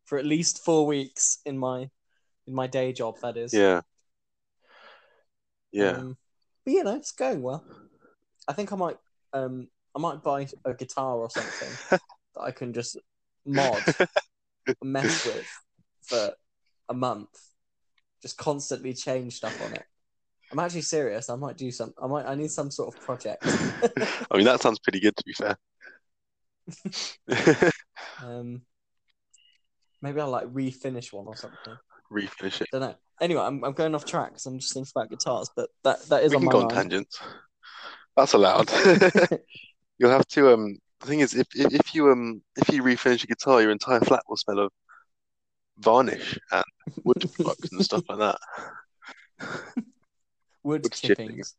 for 0.07 0.19
at 0.19 0.25
least 0.27 0.65
four 0.65 0.87
weeks 0.87 1.39
in 1.45 1.59
my 1.59 1.91
in 2.47 2.55
my 2.55 2.67
day 2.67 2.93
job. 2.93 3.19
That 3.21 3.37
is. 3.37 3.53
yeah, 3.53 3.83
yeah. 5.73 5.97
Um, 5.99 6.17
but 6.65 6.73
you 6.73 6.85
know, 6.85 6.97
it's 6.97 7.13
going 7.13 7.43
well. 7.43 7.65
I 8.49 8.53
think 8.55 8.73
I 8.73 8.77
might 8.77 8.97
um 9.33 9.69
I 9.95 10.01
might 10.01 10.23
buy 10.23 10.47
a 10.65 10.75
guitar 10.75 11.17
or 11.17 11.31
something 11.31 11.77
that 11.91 12.41
I 12.41 12.51
can 12.51 12.73
just 12.73 12.97
mod 13.45 13.83
mess 14.83 15.25
with 15.25 15.47
for 16.03 16.33
a 16.89 16.95
month. 16.95 17.29
Just 18.23 18.37
constantly 18.37 18.95
change 18.95 19.35
stuff 19.35 19.61
on 19.65 19.75
it. 19.75 19.85
I'm 20.51 20.59
actually 20.59 20.83
serious. 20.83 21.29
I 21.29 21.37
might 21.37 21.57
do 21.57 21.71
some. 21.71 21.93
I 22.03 22.07
might. 22.07 22.27
I 22.27 22.35
need 22.35 22.51
some 22.51 22.71
sort 22.71 22.95
of 22.95 23.01
project. 23.03 23.45
I 24.31 24.37
mean, 24.37 24.47
that 24.47 24.61
sounds 24.63 24.79
pretty 24.79 25.01
good, 25.01 25.17
to 25.17 25.25
be 25.25 25.35
fair. 25.35 25.57
um, 28.25 28.63
maybe 30.03 30.21
I'll 30.21 30.31
like 30.31 30.47
refinish 30.47 31.13
one 31.13 31.27
or 31.27 31.37
something. 31.37 31.77
Refinish 32.13 32.63
it. 32.63 32.69
Don't 32.73 32.81
know. 32.81 32.95
Anyway, 33.21 33.43
I'm 33.43 33.63
I'm 33.65 33.73
going 33.73 33.95
off 33.95 34.07
track 34.07 34.31
because 34.31 34.47
I'm 34.47 34.59
just 34.59 34.73
thinking 34.73 34.91
about 34.95 35.11
guitars, 35.11 35.51
but 35.55 35.69
that 35.85 36.01
that 36.09 36.25
is 36.25 36.33
We 36.33 36.37
on 36.37 36.43
can 36.43 36.47
my 36.47 36.53
go 36.53 36.59
on 36.61 36.69
mind. 36.69 36.91
tangents. 36.91 37.21
That's 38.17 38.33
allowed. 38.33 38.71
You'll 39.99 40.11
have 40.11 40.27
to 40.29 40.53
um 40.53 40.79
the 41.01 41.07
thing 41.07 41.21
is 41.21 41.35
if, 41.35 41.47
if 41.55 41.75
if 41.75 41.95
you 41.95 42.11
um 42.11 42.43
if 42.57 42.69
you 42.75 42.83
refinish 42.83 43.27
your 43.29 43.35
guitar, 43.37 43.61
your 43.61 43.71
entire 43.71 44.01
flat 44.01 44.23
will 44.29 44.37
smell 44.37 44.61
of 44.61 44.73
varnish 45.79 46.39
and 46.53 46.65
wood 47.05 47.25
products 47.35 47.73
and 47.73 47.83
stuff 47.83 48.03
like 48.09 48.19
that. 48.19 48.39
Wood 50.63 50.85
Wood 50.85 50.93
chippings. 50.93 51.55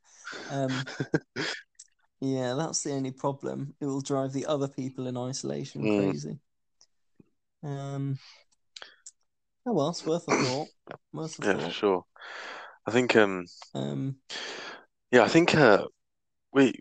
chipping. 0.49 0.55
Um, 0.55 0.85
yeah, 2.21 2.53
that's 2.55 2.83
the 2.83 2.91
only 2.93 3.11
problem. 3.11 3.73
It 3.79 3.85
will 3.85 4.01
drive 4.01 4.33
the 4.33 4.45
other 4.45 4.67
people 4.67 5.07
in 5.07 5.17
isolation 5.17 5.83
Mm. 5.83 6.11
crazy. 6.11 6.39
Um, 7.63 8.19
Oh 9.65 9.73
well, 9.73 9.89
it's 9.89 10.05
worth 10.05 10.27
a 10.27 10.31
thought. 10.31 10.69
Worth 11.13 11.39
a 11.39 11.45
Yeah, 11.45 11.57
for 11.59 11.71
sure. 11.71 12.05
I 12.87 12.91
think 12.91 13.15
um 13.15 13.45
Um, 13.73 14.15
yeah, 15.11 15.23
I 15.23 15.27
think 15.27 15.55
uh 15.55 15.85
we 16.53 16.73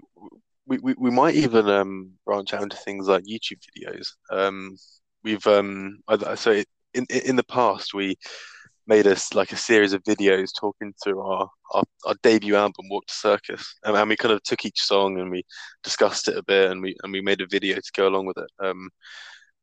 we 0.66 0.78
we, 0.78 0.94
we 0.98 1.10
might 1.10 1.34
even 1.34 1.68
um 1.68 2.12
branch 2.24 2.54
out 2.54 2.62
into 2.62 2.76
things 2.76 3.08
like 3.08 3.24
YouTube 3.24 3.60
videos. 3.76 4.08
Um 4.30 4.76
we've 5.22 5.46
um 5.46 5.98
I, 6.08 6.34
so 6.34 6.62
in 6.98 7.20
in 7.30 7.36
the 7.36 7.44
past 7.44 7.94
we 7.94 8.16
made 8.86 9.06
us 9.06 9.34
like 9.34 9.52
a 9.52 9.56
series 9.56 9.92
of 9.92 10.02
videos 10.04 10.50
talking 10.58 10.92
through 11.02 11.20
our 11.20 11.48
our, 11.72 11.84
our 12.06 12.14
debut 12.22 12.56
album 12.56 12.86
Walk 12.90 13.06
to 13.06 13.14
Circus 13.14 13.74
and, 13.84 13.96
and 13.96 14.08
we 14.08 14.16
kind 14.16 14.32
of 14.32 14.42
took 14.42 14.64
each 14.64 14.80
song 14.82 15.20
and 15.20 15.30
we 15.30 15.44
discussed 15.82 16.28
it 16.28 16.36
a 16.38 16.42
bit 16.42 16.70
and 16.70 16.82
we 16.82 16.96
and 17.02 17.12
we 17.12 17.20
made 17.20 17.40
a 17.40 17.46
video 17.46 17.76
to 17.76 17.92
go 17.96 18.08
along 18.08 18.26
with 18.26 18.38
it. 18.38 18.50
Um 18.64 18.88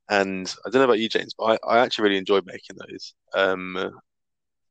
and 0.10 0.54
I 0.66 0.70
don't 0.70 0.80
know 0.82 0.86
about 0.86 1.00
you, 1.00 1.10
James, 1.10 1.34
but 1.38 1.60
I, 1.64 1.78
I 1.78 1.80
actually 1.80 2.04
really 2.04 2.18
enjoyed 2.20 2.46
making 2.46 2.78
those. 2.78 3.14
Um 3.34 3.92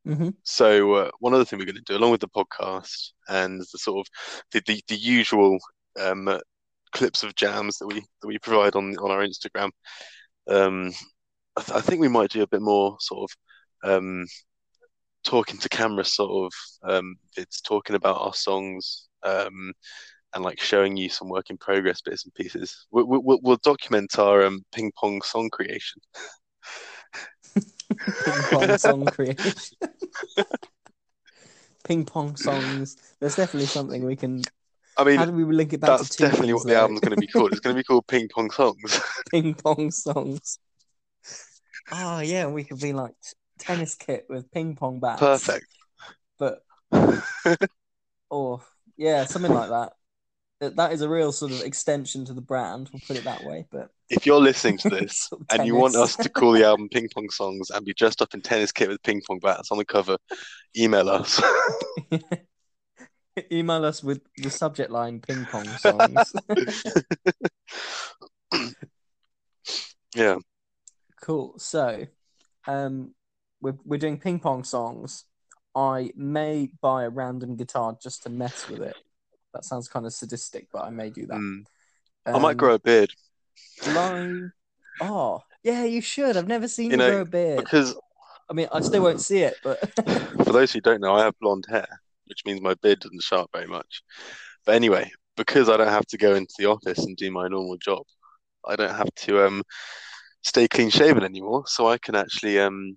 mhm. 0.07 0.35
So 0.45 0.95
uh, 0.95 1.11
one 1.21 1.35
other 1.35 1.45
thing 1.45 1.59
we're 1.59 1.65
going 1.65 1.77
to 1.77 1.93
do, 1.93 1.97
along 1.97 2.13
with 2.13 2.21
the 2.21 2.29
podcast 2.29 3.11
and 3.29 3.61
the 3.61 3.79
sort 3.79 4.07
of 4.07 4.13
the 4.53 4.63
the, 4.67 4.83
the 4.89 4.97
usual 4.97 5.59
um, 6.01 6.39
clips 6.93 7.23
of 7.23 7.35
jams 7.35 7.79
that 7.79 7.87
we 7.87 8.01
that 8.01 8.29
we 8.29 8.39
provide 8.39 8.77
on 8.77 8.97
on 8.99 9.11
our 9.11 9.27
Instagram, 9.27 9.71
um, 10.49 10.93
I, 11.57 11.61
th 11.63 11.71
I 11.79 11.81
think 11.81 12.01
we 12.01 12.09
might 12.09 12.31
do 12.31 12.43
a 12.43 12.47
bit 12.47 12.63
more 12.63 12.97
sort 13.01 13.31
of 13.31 13.91
um, 13.91 14.27
talking 15.25 15.59
to 15.59 15.69
camera 15.69 16.05
sort 16.05 16.47
of 16.47 16.91
um, 16.91 17.17
vids, 17.37 17.63
talking 17.63 17.97
about 17.97 18.21
our 18.21 18.35
songs. 18.35 19.09
Um, 19.23 19.73
and 20.35 20.45
like 20.45 20.61
showing 20.61 20.97
you 20.97 21.09
some 21.09 21.29
work 21.29 21.51
in 21.51 21.57
progress 21.57 22.01
bits 22.01 22.25
and 22.25 22.35
pieces. 22.35 22.87
We, 22.91 23.05
we, 23.05 23.19
we'll, 23.23 23.57
document 23.63 24.19
our 24.19 24.45
um, 24.45 24.65
ping 24.73 24.93
pong 24.99 25.23
song 25.23 25.49
creation. 25.51 26.01
Ping 28.25 28.43
pong 28.51 28.79
song 28.79 29.05
creation. 29.05 29.77
Ping 31.85 32.05
pong 32.05 32.37
songs. 32.37 32.97
There's 33.21 33.37
definitely 33.37 33.67
something 33.67 34.05
we 34.05 34.17
can. 34.17 34.43
I 34.97 35.05
mean, 35.05 35.17
How 35.17 35.27
do 35.27 35.33
we 35.33 35.45
link 35.45 35.73
it 35.73 35.81
back 35.81 35.99
that's 35.99 36.17
definitely 36.17 36.55
what 36.55 36.67
the 36.67 36.75
album's 36.77 37.01
going 37.01 37.15
to 37.15 37.21
be 37.21 37.27
called. 37.27 37.53
It's 37.53 37.61
going 37.61 37.77
to 37.77 37.79
be 37.79 37.85
called 37.85 38.07
Ping 38.07 38.29
Pong 38.29 38.51
Songs. 38.51 39.01
Ping 39.31 39.55
pong 39.55 39.91
songs. 39.91 40.59
Oh 41.93 42.21
yeah, 42.21 42.47
we 42.47 42.65
could 42.65 42.81
be 42.81 42.93
like 42.93 43.15
tennis 43.59 43.95
kit 43.95 44.27
with 44.29 44.51
ping 44.51 44.75
pong 44.77 45.01
bats. 45.01 45.21
Perfect. 45.21 45.67
But 46.39 46.63
or 46.93 47.59
oh, 48.31 48.63
yeah, 48.97 49.25
something 49.25 49.53
like 49.53 49.69
that. 49.71 49.93
That- 50.61 50.77
That 50.77 50.93
is 50.93 51.03
a 51.03 51.09
real 51.09 51.31
sort 51.33 51.53
of 51.53 51.61
extension 51.61 52.25
to 52.25 52.33
the 52.33 52.41
brand. 52.41 52.89
We'll 52.93 53.03
put 53.07 53.17
it 53.17 53.25
that 53.25 53.45
way. 53.45 53.67
But 53.71 53.91
If 54.09 54.25
you're 54.25 54.41
listening 54.41 54.79
to 54.79 54.89
this 54.89 55.19
Sort 55.29 55.43
of 55.43 55.47
and 55.51 55.67
you 55.67 55.75
want 55.75 55.95
us 55.95 56.17
to 56.17 56.29
call 56.31 56.53
the 56.53 56.65
album 56.65 56.89
Ping 56.89 57.09
Pong 57.13 57.29
Songs 57.29 57.71
and 57.71 57.85
be 57.85 57.93
dressed 57.93 58.23
up 58.23 58.33
in 58.33 58.41
tennis 58.41 58.73
kit 58.73 58.89
with 58.89 59.03
ping 59.03 59.21
pong 59.27 59.41
bats 59.41 59.71
on 59.71 59.79
the 59.79 59.85
cover, 59.85 60.17
email 60.77 61.11
us. 61.11 61.43
email 63.53 63.85
us 63.85 64.03
with 64.03 64.23
the 64.39 64.49
subject 64.49 64.91
line 64.91 65.21
ping 65.21 65.45
pong 65.47 65.67
songs. 65.67 66.33
yeah. 70.15 70.37
Cool. 71.25 71.59
So, 71.59 72.07
um, 72.67 73.15
we're 73.61 73.77
we're 73.85 73.99
doing 73.99 74.19
ping 74.19 74.39
pong 74.39 74.65
songs. 74.65 75.25
I 75.75 76.13
may 76.15 76.71
buy 76.81 77.05
a 77.05 77.11
random 77.11 77.57
guitar 77.57 77.97
just 78.01 78.23
to 78.25 78.31
mess 78.31 78.69
with 78.69 78.83
it. 78.83 78.97
That 79.55 79.65
sounds 79.65 79.89
kind 79.89 80.07
of 80.07 80.13
sadistic, 80.13 80.69
but 80.73 80.85
I 80.85 80.91
may 80.91 81.11
do 81.11 81.27
that. 81.27 81.37
Mm. 81.39 81.65
I 82.27 82.39
might 82.39 82.53
Um, 82.53 82.59
grow 82.59 82.75
a 82.75 82.79
beard 82.79 83.13
Live. 83.93 84.51
Oh, 85.01 85.43
yeah, 85.63 85.85
you 85.85 86.01
should. 86.01 86.37
I've 86.37 86.47
never 86.49 86.69
seen 86.69 86.91
You 86.91 86.91
you, 86.93 86.97
know, 86.99 87.11
grow 87.11 87.21
a 87.23 87.25
beard. 87.25 87.59
because 87.59 87.97
I 88.49 88.53
mean, 88.53 88.69
I 88.73 88.81
still 88.81 89.03
won't 89.03 89.21
see 89.21 89.41
it, 89.41 89.57
but 89.65 89.81
for 90.45 90.53
those 90.53 90.73
who 90.73 90.81
don't 90.81 91.01
know, 91.01 91.15
I 91.15 91.25
have 91.25 91.39
blonde 91.41 91.65
hair, 91.69 91.87
which 92.27 92.45
means 92.45 92.61
my 92.61 92.75
beard 92.75 93.01
doesn't 93.01 93.23
show 93.23 93.39
up 93.39 93.51
very 93.53 93.67
much. 93.67 94.03
But 94.67 94.75
anyway, 94.77 95.11
because 95.37 95.69
I 95.69 95.77
don't 95.77 95.89
have 95.89 96.07
to 96.07 96.19
go 96.19 96.35
into 96.35 96.55
the 96.59 96.67
office 96.67 97.05
and 97.05 97.17
do 97.17 97.31
my 97.31 97.49
normal 97.49 97.77
job, 97.79 98.03
I 98.67 98.77
don't 98.77 98.95
have 98.95 99.13
to 99.15 99.47
um 99.47 99.63
stay 100.45 100.69
clean 100.69 100.91
shaven 100.91 101.25
anymore, 101.25 101.65
so 101.67 101.89
I 101.89 101.99
can 101.99 102.15
actually 102.15 102.61
um 102.61 102.95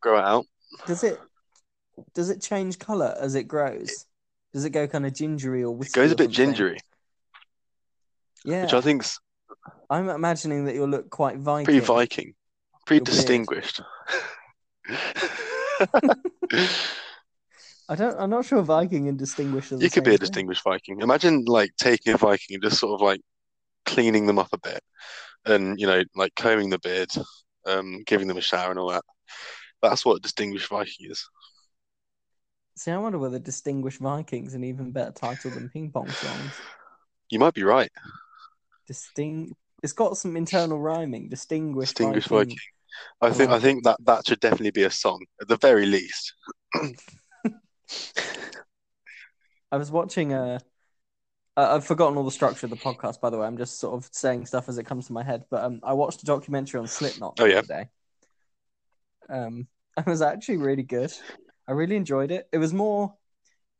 grow 0.00 0.18
it 0.18 0.24
out. 0.24 0.44
does 0.86 1.02
it 1.02 1.18
does 2.14 2.30
it 2.30 2.40
change 2.42 2.78
color 2.78 3.16
as 3.18 3.34
it 3.34 3.44
grows? 3.44 4.04
Does 4.52 4.64
it 4.64 4.70
go 4.70 4.86
kind 4.86 5.04
of 5.06 5.14
gingery 5.14 5.64
or 5.64 5.76
It 5.82 5.92
goes 5.92 6.12
a 6.12 6.16
bit 6.16 6.30
gingery, 6.30 6.78
Yeah, 8.44 8.62
which 8.62 8.74
I 8.74 8.80
think's 8.80 9.18
I'm 9.90 10.08
imagining 10.08 10.64
that 10.66 10.74
you'll 10.74 10.88
look 10.88 11.10
quite 11.10 11.38
Viking. 11.38 11.64
pretty 11.64 11.80
Viking, 11.80 12.34
pretty 12.86 13.00
Your 13.00 13.04
distinguished. 13.04 13.80
I 17.88 17.94
don't. 17.94 18.18
I'm 18.18 18.30
not 18.30 18.44
sure 18.44 18.62
Viking 18.62 19.08
and 19.08 19.18
distinguished. 19.18 19.70
You 19.72 19.90
could 19.90 20.04
be 20.04 20.10
a 20.10 20.12
thing. 20.14 20.18
distinguished 20.18 20.64
Viking. 20.64 21.00
Imagine 21.00 21.44
like 21.44 21.70
taking 21.76 22.14
a 22.14 22.16
Viking 22.16 22.54
and 22.54 22.62
just 22.62 22.78
sort 22.78 22.94
of 22.94 23.00
like 23.04 23.20
cleaning 23.84 24.26
them 24.26 24.38
up 24.38 24.48
a 24.52 24.58
bit, 24.58 24.80
and 25.46 25.80
you 25.80 25.86
know, 25.86 26.02
like 26.14 26.34
combing 26.34 26.70
the 26.70 26.78
beard, 26.78 27.10
um, 27.66 28.02
giving 28.06 28.28
them 28.28 28.36
a 28.36 28.42
shower 28.42 28.70
and 28.70 28.78
all 28.78 28.90
that. 28.90 29.04
That's 29.82 30.04
what 30.04 30.16
a 30.16 30.20
distinguished 30.20 30.68
Viking 30.68 31.10
is. 31.10 31.26
See, 32.76 32.90
I 32.90 32.98
wonder 32.98 33.18
whether 33.18 33.38
distinguished 33.38 34.00
Vikings 34.00 34.54
an 34.54 34.64
even 34.64 34.90
better 34.90 35.12
title 35.12 35.50
than 35.50 35.70
ping 35.70 35.90
pong 35.90 36.10
songs. 36.10 36.60
You 37.30 37.38
might 37.38 37.54
be 37.54 37.62
right. 37.62 37.90
Disting. 38.86 39.54
It's 39.82 39.92
got 39.92 40.16
some 40.16 40.36
internal 40.36 40.78
rhyming. 40.78 41.28
Distinguished, 41.28 41.96
Distinguished 41.96 42.28
Viking. 42.28 42.50
Viking. 42.50 42.58
I 43.20 43.30
think 43.30 43.50
I 43.50 43.58
think 43.58 43.84
that 43.84 43.96
that 44.04 44.26
should 44.26 44.40
definitely 44.40 44.70
be 44.70 44.84
a 44.84 44.90
song 44.90 45.24
at 45.40 45.48
the 45.48 45.56
very 45.56 45.86
least. 45.86 46.34
I 49.72 49.76
was 49.76 49.90
watching 49.90 50.32
a. 50.32 50.60
I- 51.56 51.74
I've 51.74 51.86
forgotten 51.86 52.16
all 52.18 52.24
the 52.24 52.30
structure 52.30 52.66
of 52.66 52.70
the 52.70 52.76
podcast, 52.76 53.20
by 53.20 53.30
the 53.30 53.38
way. 53.38 53.46
I'm 53.46 53.56
just 53.58 53.78
sort 53.80 53.94
of 53.94 54.08
saying 54.12 54.46
stuff 54.46 54.68
as 54.68 54.78
it 54.78 54.84
comes 54.84 55.06
to 55.06 55.12
my 55.12 55.22
head. 55.22 55.44
But 55.50 55.64
um, 55.64 55.80
I 55.82 55.92
watched 55.94 56.22
a 56.22 56.26
documentary 56.26 56.80
on 56.80 56.86
Slipknot 56.86 57.36
the 57.36 57.42
Oh, 57.42 57.46
yeah. 57.46 57.58
other 57.58 57.66
day. 57.66 57.88
Um, 59.28 59.66
it 59.98 60.06
was 60.06 60.22
actually 60.22 60.58
really 60.58 60.82
good. 60.82 61.12
I 61.68 61.72
really 61.72 61.96
enjoyed 61.96 62.30
it. 62.30 62.48
It 62.52 62.58
was 62.58 62.72
more, 62.72 63.14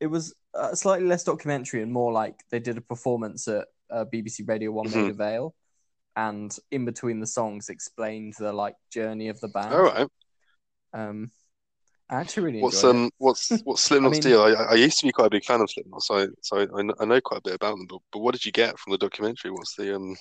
it 0.00 0.06
was 0.06 0.34
uh, 0.54 0.74
slightly 0.74 1.06
less 1.06 1.24
documentary 1.24 1.82
and 1.82 1.92
more 1.92 2.12
like 2.12 2.40
they 2.50 2.58
did 2.58 2.78
a 2.78 2.80
performance 2.80 3.46
at 3.48 3.66
uh, 3.90 4.04
BBC 4.12 4.48
Radio 4.48 4.72
One 4.72 4.86
Mhm. 4.88 4.94
Maida 5.02 5.14
Vale, 5.14 5.54
and 6.16 6.56
in 6.70 6.84
between 6.86 7.20
the 7.20 7.26
songs 7.26 7.68
explained 7.68 8.34
the 8.38 8.52
like 8.52 8.74
journey 8.90 9.28
of 9.28 9.38
the 9.40 9.48
band. 9.48 9.74
All 9.74 9.82
right. 9.82 10.08
Um, 10.92 11.30
I 12.08 12.16
actually 12.20 12.44
really 12.44 12.60
What's 12.60 12.84
enjoyed 12.84 12.92
it. 12.92 13.00
um 13.00 13.10
what's 13.18 13.60
what's 13.64 13.82
Slipknot's 13.82 14.18
mean- 14.18 14.22
deal? 14.22 14.40
I, 14.42 14.52
I 14.52 14.74
used 14.74 14.98
to 15.00 15.06
be 15.06 15.12
quite 15.12 15.26
a 15.26 15.30
big 15.30 15.44
fan 15.44 15.60
of 15.60 15.70
Slipknot, 15.70 16.02
so 16.02 16.18
I, 16.18 16.26
so 16.42 16.58
I, 16.60 17.02
I 17.02 17.04
know 17.04 17.20
quite 17.20 17.38
a 17.38 17.42
bit 17.42 17.54
about 17.54 17.76
them. 17.76 17.86
But, 17.88 18.00
but 18.12 18.20
what 18.20 18.32
did 18.34 18.44
you 18.46 18.52
get 18.52 18.78
from 18.78 18.92
the 18.92 18.98
documentary? 18.98 19.50
What's 19.50 19.76
the 19.76 19.94
um 19.94 20.16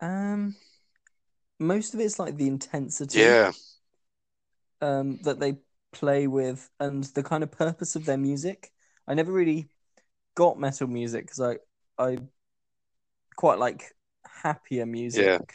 Um, 0.00 0.56
most 1.58 1.94
of 1.94 2.00
it's 2.00 2.18
like 2.18 2.36
the 2.36 2.46
intensity. 2.48 3.38
yeah 3.38 3.52
um, 4.80 5.18
that 5.22 5.40
they 5.40 5.56
play 5.92 6.26
with 6.26 6.70
and 6.80 7.04
the 7.04 7.22
kind 7.22 7.42
of 7.42 7.50
purpose 7.52 7.96
of 7.96 8.04
their 8.04 8.16
music. 8.16 8.72
I 9.06 9.14
never 9.14 9.32
really 9.32 9.68
got 10.34 10.58
metal 10.58 10.86
music 10.88 11.26
because 11.26 11.40
I 11.40 11.58
I 12.02 12.18
quite 13.36 13.58
like 13.58 13.94
happier 14.26 14.86
music. 14.86 15.54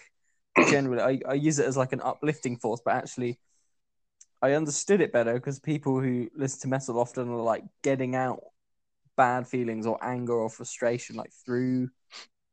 Generally, 0.66 1.22
I, 1.28 1.32
I 1.32 1.34
use 1.36 1.60
it 1.60 1.66
as 1.66 1.78
like 1.78 1.94
an 1.94 2.02
uplifting 2.02 2.58
force, 2.58 2.82
but 2.84 2.96
actually, 2.96 3.40
I 4.42 4.54
understood 4.54 5.02
it 5.02 5.12
better 5.14 5.34
because 5.34 5.60
people 5.60 6.00
who 6.00 6.30
listen 6.36 6.62
to 6.62 6.68
metal 6.68 7.00
often 7.00 7.30
are 7.30 7.38
like 7.38 7.64
getting 7.84 8.16
out 8.16 8.42
bad 9.16 9.48
feelings 9.48 9.88
or 9.88 10.04
anger 10.04 10.34
or 10.34 10.50
frustration 10.50 11.16
like 11.16 11.32
through 11.46 11.90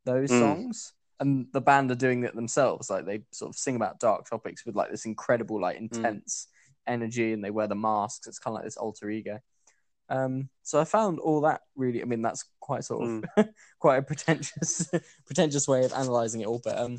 those 0.05 0.31
Mm. 0.31 0.39
songs. 0.39 0.93
And 1.19 1.47
the 1.53 1.61
band 1.61 1.91
are 1.91 1.95
doing 1.95 2.23
it 2.23 2.35
themselves. 2.35 2.89
Like 2.89 3.05
they 3.05 3.21
sort 3.31 3.49
of 3.49 3.57
sing 3.57 3.75
about 3.77 3.99
dark 3.99 4.29
topics 4.29 4.65
with 4.65 4.75
like 4.75 4.91
this 4.91 5.05
incredible, 5.05 5.61
like 5.61 5.77
intense 5.77 6.47
energy, 6.87 7.31
and 7.31 7.43
they 7.43 7.51
wear 7.51 7.67
the 7.67 7.75
masks. 7.75 8.27
It's 8.27 8.39
kind 8.39 8.53
of 8.53 8.55
like 8.55 8.65
this 8.65 8.77
alter 8.77 9.09
ego. 9.09 9.39
Um, 10.09 10.49
so 10.63 10.79
I 10.79 10.83
found 10.83 11.19
all 11.19 11.41
that 11.41 11.61
really. 11.75 12.01
I 12.01 12.05
mean, 12.05 12.21
that's 12.21 12.43
quite 12.59 12.83
sort 12.83 13.09
of 13.37 13.47
quite 13.79 13.97
a 13.97 14.01
pretentious, 14.01 14.89
pretentious 15.25 15.67
way 15.67 15.85
of 15.85 15.93
analyzing 15.93 16.41
it 16.41 16.47
all. 16.47 16.61
But 16.63 16.77
um, 16.77 16.97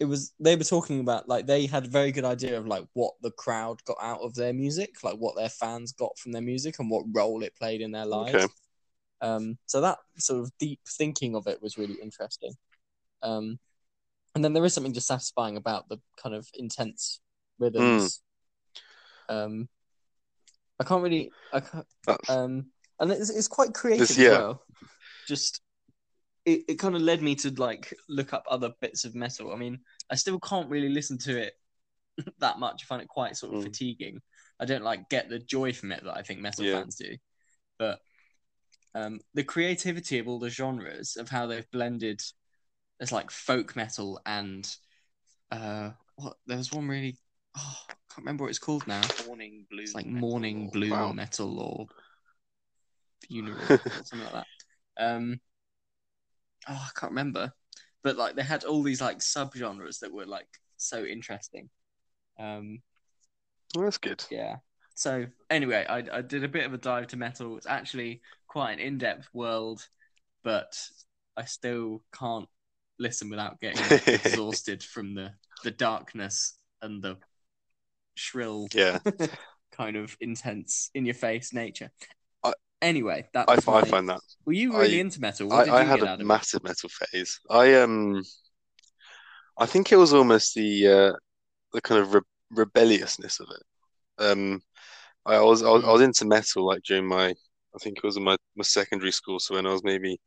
it 0.00 0.06
was 0.06 0.32
they 0.40 0.56
were 0.56 0.64
talking 0.64 1.00
about 1.00 1.28
like 1.28 1.46
they 1.46 1.66
had 1.66 1.86
a 1.86 1.88
very 1.88 2.10
good 2.10 2.24
idea 2.24 2.58
of 2.58 2.66
like 2.66 2.84
what 2.94 3.14
the 3.22 3.30
crowd 3.30 3.82
got 3.84 3.96
out 4.00 4.20
of 4.20 4.34
their 4.34 4.52
music, 4.52 5.02
like 5.02 5.16
what 5.16 5.36
their 5.36 5.48
fans 5.48 5.92
got 5.92 6.18
from 6.18 6.32
their 6.32 6.42
music, 6.42 6.78
and 6.78 6.90
what 6.90 7.04
role 7.12 7.42
it 7.42 7.54
played 7.56 7.80
in 7.80 7.92
their 7.92 8.06
lives. 8.06 8.34
Okay. 8.34 8.52
Um, 9.20 9.56
so 9.66 9.80
that 9.80 9.98
sort 10.18 10.42
of 10.42 10.50
deep 10.58 10.80
thinking 10.86 11.34
of 11.36 11.46
it 11.46 11.62
was 11.62 11.78
really 11.78 11.96
interesting. 12.02 12.52
Um, 13.22 13.58
and 14.34 14.44
then 14.44 14.52
there 14.52 14.64
is 14.64 14.74
something 14.74 14.92
just 14.92 15.06
satisfying 15.06 15.56
about 15.56 15.88
the 15.88 16.00
kind 16.20 16.34
of 16.34 16.48
intense 16.54 17.20
rhythms. 17.58 18.20
Um, 19.28 19.68
I 20.78 20.84
can't 20.84 21.02
really, 21.02 21.30
I 21.52 21.60
can't, 21.60 21.86
um, 22.28 22.66
and 22.98 23.12
it's, 23.12 23.30
it's 23.30 23.48
quite 23.48 23.72
creative 23.72 24.08
This- 24.08 24.10
as 24.10 24.18
yeah. 24.18 24.30
well. 24.30 24.62
Just 25.26 25.62
it, 26.46 26.62
it 26.68 26.74
kind 26.78 26.94
of 26.94 27.02
led 27.02 27.22
me 27.22 27.34
to 27.36 27.50
like 27.56 27.92
look 28.08 28.32
up 28.32 28.44
other 28.50 28.72
bits 28.80 29.04
of 29.04 29.14
metal. 29.14 29.52
I 29.52 29.56
mean, 29.56 29.80
I 30.10 30.14
still 30.14 30.38
can't 30.40 30.68
really 30.68 30.88
listen 30.90 31.18
to 31.18 31.38
it 31.40 31.54
that 32.38 32.58
much. 32.58 32.82
I 32.82 32.86
find 32.86 33.02
it 33.02 33.08
quite 33.08 33.36
sort 33.36 33.54
of 33.54 33.60
Mm. 33.60 33.64
fatiguing. 33.64 34.20
I 34.60 34.64
don't 34.66 34.84
like 34.84 35.08
get 35.08 35.28
the 35.28 35.38
joy 35.38 35.72
from 35.72 35.92
it 35.92 36.04
that 36.04 36.16
I 36.16 36.22
think 36.22 36.40
metal 36.40 36.64
Yeah. 36.64 36.80
fans 36.80 36.96
do. 36.96 37.16
But 37.78 38.00
um, 38.94 39.20
the 39.34 39.42
creativity 39.44 40.18
of 40.18 40.28
all 40.28 40.38
the 40.38 40.50
genres 40.50 41.16
of 41.16 41.28
how 41.28 41.46
they've 41.46 41.70
blended, 41.72 42.22
there's 42.98 43.10
like 43.12 43.30
folk 43.30 43.74
metal 43.74 44.20
and 44.24 44.72
uh, 45.50 45.90
what 46.16 46.36
there 46.46 46.58
was 46.58 46.72
one 46.72 46.86
really, 46.86 47.16
oh, 47.56 47.76
I 47.88 47.94
can't 48.14 48.18
remember 48.24 48.44
what 48.44 48.50
it's 48.50 48.58
called 48.60 48.86
now. 48.86 49.02
Morning 49.26 49.66
blue. 49.70 49.82
It's 49.82 49.94
like 49.94 50.06
metal 50.06 50.28
morning 50.28 50.68
blue 50.72 50.90
Wow. 50.90 51.12
metal 51.12 51.58
or 51.58 51.86
funeral 53.28 53.56
or 53.58 54.04
something 54.04 54.28
like 54.32 54.44
that. 54.44 54.46
Um, 55.04 55.40
oh, 56.68 56.72
I 56.74 56.90
can't 56.98 57.12
remember, 57.12 57.52
but 58.02 58.16
like 58.16 58.36
they 58.36 58.42
had 58.42 58.64
all 58.64 58.82
these 58.82 59.00
like 59.00 59.18
subgenres 59.18 60.00
that 60.00 60.12
were 60.12 60.26
like 60.26 60.48
so 60.76 61.04
interesting. 61.04 61.70
Um, 62.38 62.82
Well, 63.74 63.84
that's 63.84 63.98
good. 63.98 64.24
yeah. 64.30 64.56
So 64.94 65.26
anyway, 65.50 65.84
I 65.88 66.04
I 66.18 66.22
did 66.22 66.44
a 66.44 66.48
bit 66.48 66.64
of 66.66 66.74
a 66.74 66.78
dive 66.78 67.08
to 67.08 67.16
metal. 67.16 67.56
It's 67.56 67.66
actually 67.66 68.20
quite 68.46 68.72
an 68.74 68.78
in-depth 68.78 69.28
world, 69.32 69.86
but 70.44 70.76
I 71.36 71.44
still 71.44 72.02
can't 72.16 72.48
listen 72.98 73.30
without 73.30 73.60
getting 73.60 73.98
exhausted 74.12 74.82
from 74.82 75.14
the 75.14 75.32
the 75.64 75.70
darkness 75.72 76.54
and 76.82 77.02
the 77.02 77.18
shrill 78.14 78.72
Yeah, 78.74 78.98
kind 79.72 79.96
of 79.96 80.16
intense 80.20 80.90
in 80.94 81.04
your 81.06 81.14
face 81.14 81.52
nature. 81.52 81.90
Anyway, 82.84 83.26
that 83.32 83.48
I, 83.48 83.54
was 83.54 83.66
I 83.66 83.80
find 83.82 84.08
that. 84.10 84.20
Were 84.44 84.52
you 84.52 84.72
really 84.72 84.98
I- 84.98 85.00
into 85.00 85.20
metal? 85.20 85.48
What 85.48 85.68
I, 85.70 85.80
I 85.80 85.84
had 85.84 86.02
a 86.02 86.08
out 86.08 86.14
of 86.16 86.20
it? 86.20 86.26
massive 86.26 86.62
metal 86.62 86.90
phase. 86.90 87.40
I 87.50 87.74
um, 87.76 88.22
I 89.58 89.64
think 89.64 89.90
it 89.90 89.96
was 89.96 90.12
almost 90.12 90.54
the 90.54 90.86
uh, 90.86 91.12
the 91.72 91.80
kind 91.80 92.00
of 92.02 92.12
re 92.14 92.20
rebelliousness 92.50 93.40
of 93.40 93.48
it. 93.50 94.22
Um, 94.22 94.60
I 95.24 95.40
was 95.40 95.62
I 95.62 95.70
was, 95.70 95.84
I 95.84 95.92
was 95.92 96.02
into 96.02 96.26
metal 96.26 96.66
like 96.66 96.82
during 96.82 97.06
my 97.06 97.28
I 97.28 97.78
think 97.80 97.96
it 97.96 98.04
was 98.04 98.18
in 98.18 98.22
my, 98.22 98.36
my 98.54 98.64
secondary 98.64 99.12
school, 99.12 99.40
so 99.40 99.54
when 99.54 99.66
I 99.66 99.72
was 99.72 99.82
maybe 99.82 100.20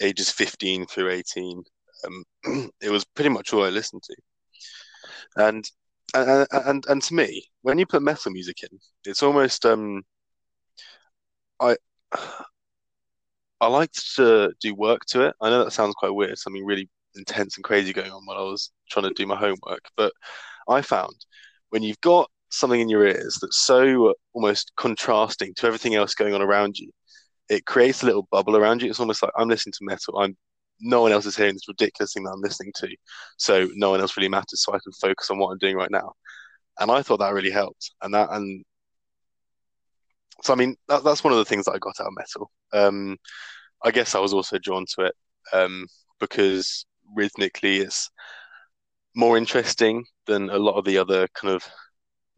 ages 0.00 0.30
15 0.30 0.86
through 0.86 1.10
18, 1.10 1.62
um, 2.06 2.24
it 2.82 2.90
was 2.90 3.04
pretty 3.04 3.30
much 3.30 3.52
all 3.52 3.64
I 3.64 3.70
listened 3.70 4.02
to. 4.02 4.16
And 5.36 5.70
and 6.14 6.46
and 6.50 6.84
and 6.88 7.02
to 7.02 7.14
me, 7.14 7.44
when 7.62 7.78
you 7.78 7.86
put 7.86 8.02
metal 8.02 8.32
music 8.32 8.64
in, 8.64 8.78
it's 9.04 9.22
almost 9.22 9.64
um, 9.64 10.02
I 11.60 11.76
I 13.60 13.66
liked 13.66 14.16
to 14.16 14.52
do 14.60 14.74
work 14.74 15.04
to 15.08 15.22
it. 15.22 15.34
I 15.40 15.50
know 15.50 15.64
that 15.64 15.72
sounds 15.72 15.94
quite 15.94 16.14
weird, 16.14 16.38
something 16.38 16.64
really 16.64 16.88
intense 17.14 17.56
and 17.56 17.64
crazy 17.64 17.92
going 17.92 18.10
on 18.10 18.24
while 18.24 18.38
I 18.38 18.42
was 18.42 18.70
trying 18.90 19.08
to 19.08 19.14
do 19.14 19.26
my 19.26 19.36
homework, 19.36 19.84
but 19.96 20.12
I 20.68 20.82
found 20.82 21.14
when 21.70 21.82
you've 21.82 22.00
got 22.00 22.30
something 22.50 22.80
in 22.80 22.88
your 22.88 23.06
ears 23.06 23.38
that's 23.40 23.64
so 23.64 24.14
almost 24.32 24.72
contrasting 24.76 25.54
to 25.54 25.66
everything 25.66 25.94
else 25.94 26.14
going 26.14 26.34
on 26.34 26.42
around 26.42 26.78
you, 26.78 26.90
it 27.48 27.66
creates 27.66 28.02
a 28.02 28.06
little 28.06 28.28
bubble 28.30 28.56
around 28.56 28.82
you. 28.82 28.90
It's 28.90 29.00
almost 29.00 29.22
like 29.22 29.32
I'm 29.36 29.48
listening 29.48 29.72
to 29.72 29.84
metal. 29.84 30.18
I'm 30.18 30.36
no 30.80 31.02
one 31.02 31.12
else 31.12 31.26
is 31.26 31.36
hearing 31.36 31.54
this 31.54 31.68
ridiculous 31.68 32.14
thing 32.14 32.24
that 32.24 32.32
I'm 32.32 32.40
listening 32.40 32.72
to, 32.76 32.88
so 33.36 33.68
no 33.74 33.90
one 33.90 34.00
else 34.00 34.16
really 34.16 34.28
matters. 34.30 34.64
So 34.64 34.72
I 34.72 34.78
can 34.82 34.92
focus 34.92 35.30
on 35.30 35.38
what 35.38 35.50
I'm 35.50 35.58
doing 35.58 35.76
right 35.76 35.90
now, 35.90 36.12
and 36.80 36.90
I 36.90 37.02
thought 37.02 37.18
that 37.18 37.34
really 37.34 37.50
helped. 37.50 37.92
And 38.02 38.14
that 38.14 38.30
and 38.32 38.64
so 40.42 40.52
I 40.52 40.56
mean 40.56 40.76
that, 40.88 41.04
that's 41.04 41.24
one 41.24 41.32
of 41.32 41.38
the 41.38 41.44
things 41.44 41.64
that 41.66 41.72
I 41.72 41.78
got 41.78 42.00
out 42.00 42.08
of 42.08 42.14
metal. 42.16 42.50
Um, 42.72 43.16
I 43.84 43.90
guess 43.90 44.14
I 44.14 44.20
was 44.20 44.32
also 44.32 44.58
drawn 44.58 44.86
to 44.96 45.06
it 45.06 45.14
um, 45.52 45.86
because 46.20 46.84
rhythmically 47.16 47.78
it's 47.78 48.10
more 49.14 49.36
interesting 49.36 50.04
than 50.26 50.50
a 50.50 50.58
lot 50.58 50.76
of 50.76 50.84
the 50.84 50.98
other 50.98 51.26
kind 51.34 51.54
of 51.54 51.68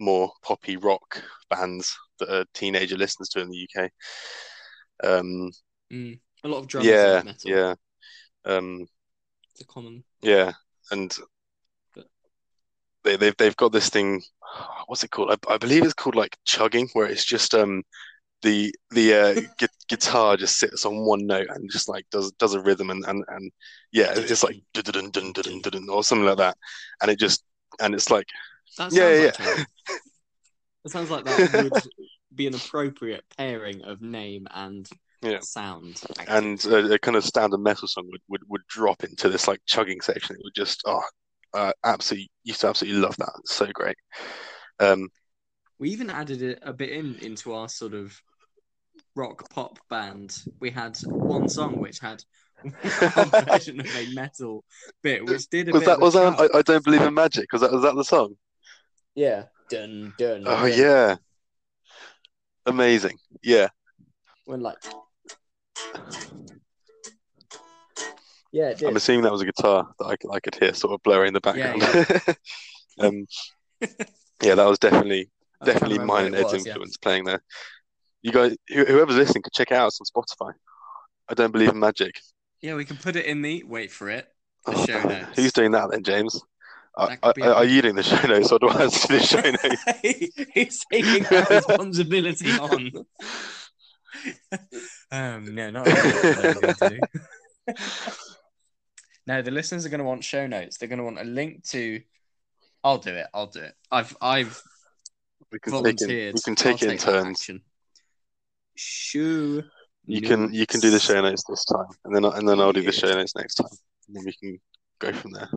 more 0.01 0.33
poppy 0.43 0.77
rock 0.77 1.23
bands 1.51 1.95
that 2.19 2.29
a 2.29 2.47
teenager 2.55 2.97
listens 2.97 3.29
to 3.31 3.41
in 3.41 3.51
the 3.51 3.57
UK. 3.57 3.91
Um, 5.05 5.51
Mm. 5.93 6.19
A 6.45 6.49
lot 6.49 6.59
of 6.61 6.69
drums 6.69 6.87
yeah, 6.87 7.23
yeah, 7.45 7.75
um, 8.47 8.87
It's 9.51 9.61
a 9.61 9.67
common. 9.67 10.05
yeah, 10.23 10.53
and 10.91 11.15
they 13.05 13.17
they've 13.17 13.37
they've 13.39 13.57
got 13.57 13.73
this 13.73 13.89
thing. 13.91 14.23
What's 14.87 15.05
it 15.05 15.11
called? 15.11 15.31
I, 15.33 15.55
I 15.55 15.59
believe 15.59 15.85
it's 15.85 15.95
called 15.95 16.15
like 16.17 16.37
chugging, 16.45 16.89
where 16.95 17.07
it's 17.07 17.25
just 17.25 17.55
um 17.55 17.83
the 18.43 18.75
the 18.91 19.15
uh, 19.15 19.35
gu 19.59 19.69
guitar 19.89 20.37
just 20.37 20.59
sits 20.59 20.87
on 20.87 21.07
one 21.07 21.27
note 21.27 21.49
and 21.51 21.71
just 21.73 21.89
like 21.89 22.07
does 22.11 22.33
does 22.35 22.55
a 22.55 22.61
rhythm 22.63 22.91
and 22.91 23.05
and, 23.07 23.25
and 23.29 23.53
yeah, 23.93 24.13
it's 24.17 24.43
like 24.45 24.63
dun 24.75 24.85
dun 24.85 25.11
dun 25.13 25.33
dun 25.33 25.61
dun 25.63 25.89
or 25.91 26.05
something 26.05 26.27
like 26.27 26.39
that, 26.39 26.57
and 27.03 27.11
it 27.11 27.19
just 27.19 27.45
and 27.81 27.95
it's 27.95 28.11
like 28.11 28.27
That 28.79 28.93
Yeah, 28.93 29.11
yeah, 29.11 29.33
like. 29.39 29.67
That 30.85 30.91
sounds 30.91 31.11
like 31.11 31.25
that 31.25 31.45
would 31.53 31.79
be 32.35 32.47
an 32.47 32.55
appropriate 32.55 33.25
pairing 33.37 33.83
of 33.83 34.03
name 34.03 34.47
and 34.51 34.89
Yeah. 35.23 35.39
sound. 35.41 36.01
and 36.27 36.65
a, 36.65 36.95
a 36.95 36.99
kind 36.99 37.17
of 37.17 37.25
standard 37.25 37.59
metal 37.59 37.87
song 37.89 38.09
would, 38.11 38.21
would 38.29 38.43
would 38.49 38.67
drop 38.69 39.05
into 39.05 39.29
this 39.29 39.47
like 39.49 39.61
chugging 39.67 40.01
section. 40.01 40.37
It 40.37 40.43
would 40.45 40.55
just 40.55 40.83
oh, 40.87 41.03
uh, 41.55 41.73
absolutely 41.85 42.31
used 42.45 42.61
to 42.63 42.69
absolutely 42.69 43.01
love 43.01 43.17
that. 43.19 43.33
It's 43.41 43.55
so 43.55 43.67
great. 43.73 43.97
Um, 44.81 45.09
We 45.79 45.91
even 45.91 46.11
added 46.11 46.43
it 46.43 46.59
a 46.63 46.73
bit 46.73 46.91
in 46.91 47.17
into 47.17 47.53
our 47.53 47.69
sort 47.69 47.95
of 47.95 48.21
rock 49.15 49.49
pop 49.51 49.79
band. 49.89 50.37
We 50.61 50.71
had 50.71 50.99
one 51.25 51.49
song 51.49 51.81
which 51.81 51.99
had 52.01 52.23
our 53.17 53.27
version 53.47 53.81
of 53.81 53.95
a 53.95 54.07
metal 54.15 54.65
bit, 55.03 55.25
which 55.25 55.49
did 55.49 55.69
a 55.69 55.73
was 55.73 55.81
bit 55.81 55.87
that 55.87 55.99
of 55.99 56.03
a 56.03 56.07
was 56.07 56.15
that 56.15 56.37
chug. 56.37 56.39
I, 56.39 56.59
I 56.59 56.63
don't 56.63 56.85
believe 56.85 57.03
in 57.03 57.15
magic? 57.15 57.53
Was 57.53 57.63
that 57.63 57.73
was 57.73 57.83
that 57.83 57.95
the 57.97 58.05
song? 58.05 58.37
Yeah. 59.15 59.45
Dun 59.71 60.13
dun. 60.19 60.47
Oh 60.47 60.69
dun. 60.69 60.79
yeah, 60.79 61.17
amazing. 62.67 63.19
Yeah, 63.43 63.69
When 64.45 64.61
like. 64.61 64.79
Yeah, 68.53 68.69
it 68.71 68.79
did. 68.79 68.89
I'm 68.89 68.97
assuming 68.97 69.23
that 69.23 69.33
was 69.33 69.41
a 69.41 69.47
guitar 69.47 69.89
that 69.99 70.05
I, 70.05 70.17
could- 70.17 70.31
I 70.33 70.41
could 70.41 70.55
hear 70.55 70.75
sort 70.75 70.93
of 70.95 71.03
blurring 71.03 71.29
in 71.29 71.35
the 71.35 71.41
Yeah, 71.55 71.77
background. 71.77 72.37
um, 73.01 73.27
yeah, 74.43 74.55
that 74.55 74.67
was 74.69 74.79
definitely 74.79 75.31
I'm 75.61 75.67
trying 75.67 75.75
to 75.75 75.81
definitely 75.81 75.99
mine 76.05 76.27
and 76.27 76.35
Ed's 76.35 76.53
was, 76.53 76.67
yeah. 76.67 76.73
influence 76.73 76.97
playing 76.99 77.25
there. 77.25 77.43
You 78.23 78.31
guys, 78.31 78.55
whoever's 78.69 79.17
listening, 79.17 79.43
could 79.43 79.53
check 79.53 79.71
it 79.71 79.75
out. 79.77 79.89
It's 79.89 80.01
on 80.15 80.23
Spotify. 80.23 80.53
I 81.29 81.35
don't 81.35 81.51
believe 81.51 81.71
in 81.71 81.79
magic. 81.79 82.21
Yeah, 82.61 82.75
we 82.75 82.85
can 82.85 82.97
put 82.97 83.17
it 83.17 83.25
in 83.27 83.43
the 83.43 83.65
wait 83.65 83.91
for 83.91 84.09
it. 84.11 84.29
The 84.67 84.73
Oh, 84.77 84.87
show 84.87 85.03
notes. 85.09 85.37
Who's 85.37 85.53
doing 85.53 85.71
that 85.73 85.91
then, 85.91 86.05
James? 86.05 86.41
Are, 86.95 87.09
That 87.09 87.21
could 87.23 87.35
be 87.37 87.43
are- 87.43 87.65
you 87.65 87.81
doing 87.83 87.95
the 87.97 88.03
show 88.03 88.27
notes 88.29 88.53
or 88.53 88.59
do 88.59 88.69
I 88.69 88.83
have 88.83 88.93
to 88.93 89.09
do 89.09 89.19
the 89.19 89.25
show 89.25 89.41
notes? 89.41 90.49
He's 90.53 90.85
taking 90.93 91.23
that 91.25 91.49
responsibility 91.51 92.51
on. 92.53 92.93
um, 95.11 95.55
no, 95.55 95.71
not 95.71 95.87
really. 95.87 95.97
What 96.13 96.45
I'm 96.45 96.61
going 96.61 96.75
to 96.75 96.89
do. 96.91 97.75
No, 99.27 99.43
the 99.43 99.51
listeners 99.51 99.85
are 99.87 99.89
going 99.89 99.99
to 100.01 100.05
want 100.05 100.25
show 100.25 100.47
notes. 100.47 100.79
They're 100.79 100.89
going 100.89 100.99
to 100.99 101.05
want 101.05 101.21
a 101.21 101.25
link 101.25 101.65
to. 101.69 102.01
I'll 102.85 102.99
do 102.99 103.11
it. 103.15 103.27
I'll 103.33 103.47
do 103.47 103.61
it. 103.61 103.75
I've 103.91 104.17
I've 104.21 104.61
We 105.53 105.59
can 105.61 105.73
take 105.73 105.79
it. 105.81 105.83
volunteered. 106.01 106.35
We 106.35 106.41
can 106.41 106.55
take 106.57 106.83
I'll 106.83 106.89
it 106.89 106.93
in 106.93 106.99
turns. 106.99 107.51
Show. 108.75 109.63
You 110.07 110.21
can 110.21 110.53
you 110.53 110.67
can 110.67 110.81
do 110.81 110.91
the 110.91 110.99
show 110.99 111.21
notes 111.21 111.45
this 111.49 111.65
time, 111.65 111.87
and 112.05 112.15
then 112.15 112.25
and 112.25 112.49
then 112.49 112.61
I'll 112.61 112.73
do 112.73 112.83
the 112.83 112.91
show 112.91 113.13
notes 113.13 113.37
next 113.37 113.55
time, 113.55 113.69
and 114.09 114.17
then 114.17 114.25
we 114.25 114.33
can 114.33 114.59
go 114.99 115.13
from 115.13 115.31
there. 115.33 115.49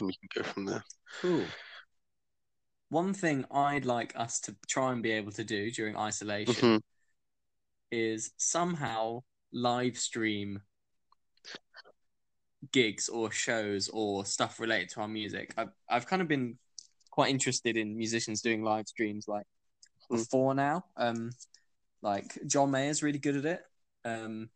And 0.00 0.06
we 0.08 0.14
can 0.14 0.28
go 0.34 0.42
from 0.42 0.64
there. 0.66 0.84
Cool. 1.22 1.44
One 2.90 3.14
thing 3.14 3.44
I'd 3.50 3.86
like 3.86 4.12
us 4.16 4.40
to 4.40 4.56
try 4.68 4.92
and 4.92 5.02
be 5.02 5.12
able 5.12 5.32
to 5.32 5.44
do 5.44 5.70
during 5.70 5.96
isolation 5.96 6.54
Mhm. 6.54 6.80
is 7.90 8.32
somehow 8.36 9.22
live 9.52 9.96
stream 9.96 10.60
gigs 12.72 13.08
or 13.08 13.30
shows 13.30 13.88
or 13.92 14.24
stuff 14.24 14.60
related 14.60 14.90
to 14.90 15.00
our 15.00 15.08
music. 15.08 15.54
I've 15.56 15.70
I've 15.88 16.06
kind 16.06 16.22
of 16.22 16.28
been 16.28 16.58
quite 17.10 17.30
interested 17.30 17.76
in 17.76 17.96
musicians 17.96 18.42
doing 18.42 18.62
live 18.62 18.88
streams 18.88 19.26
like 19.28 19.46
Mm. 20.10 20.18
before 20.18 20.54
now. 20.54 20.84
Um, 20.96 21.30
like 22.02 22.38
John 22.46 22.70
Mayer's 22.70 23.02
really 23.02 23.18
good 23.18 23.36
at 23.36 23.44
it. 23.46 23.62
Um, 24.04 24.50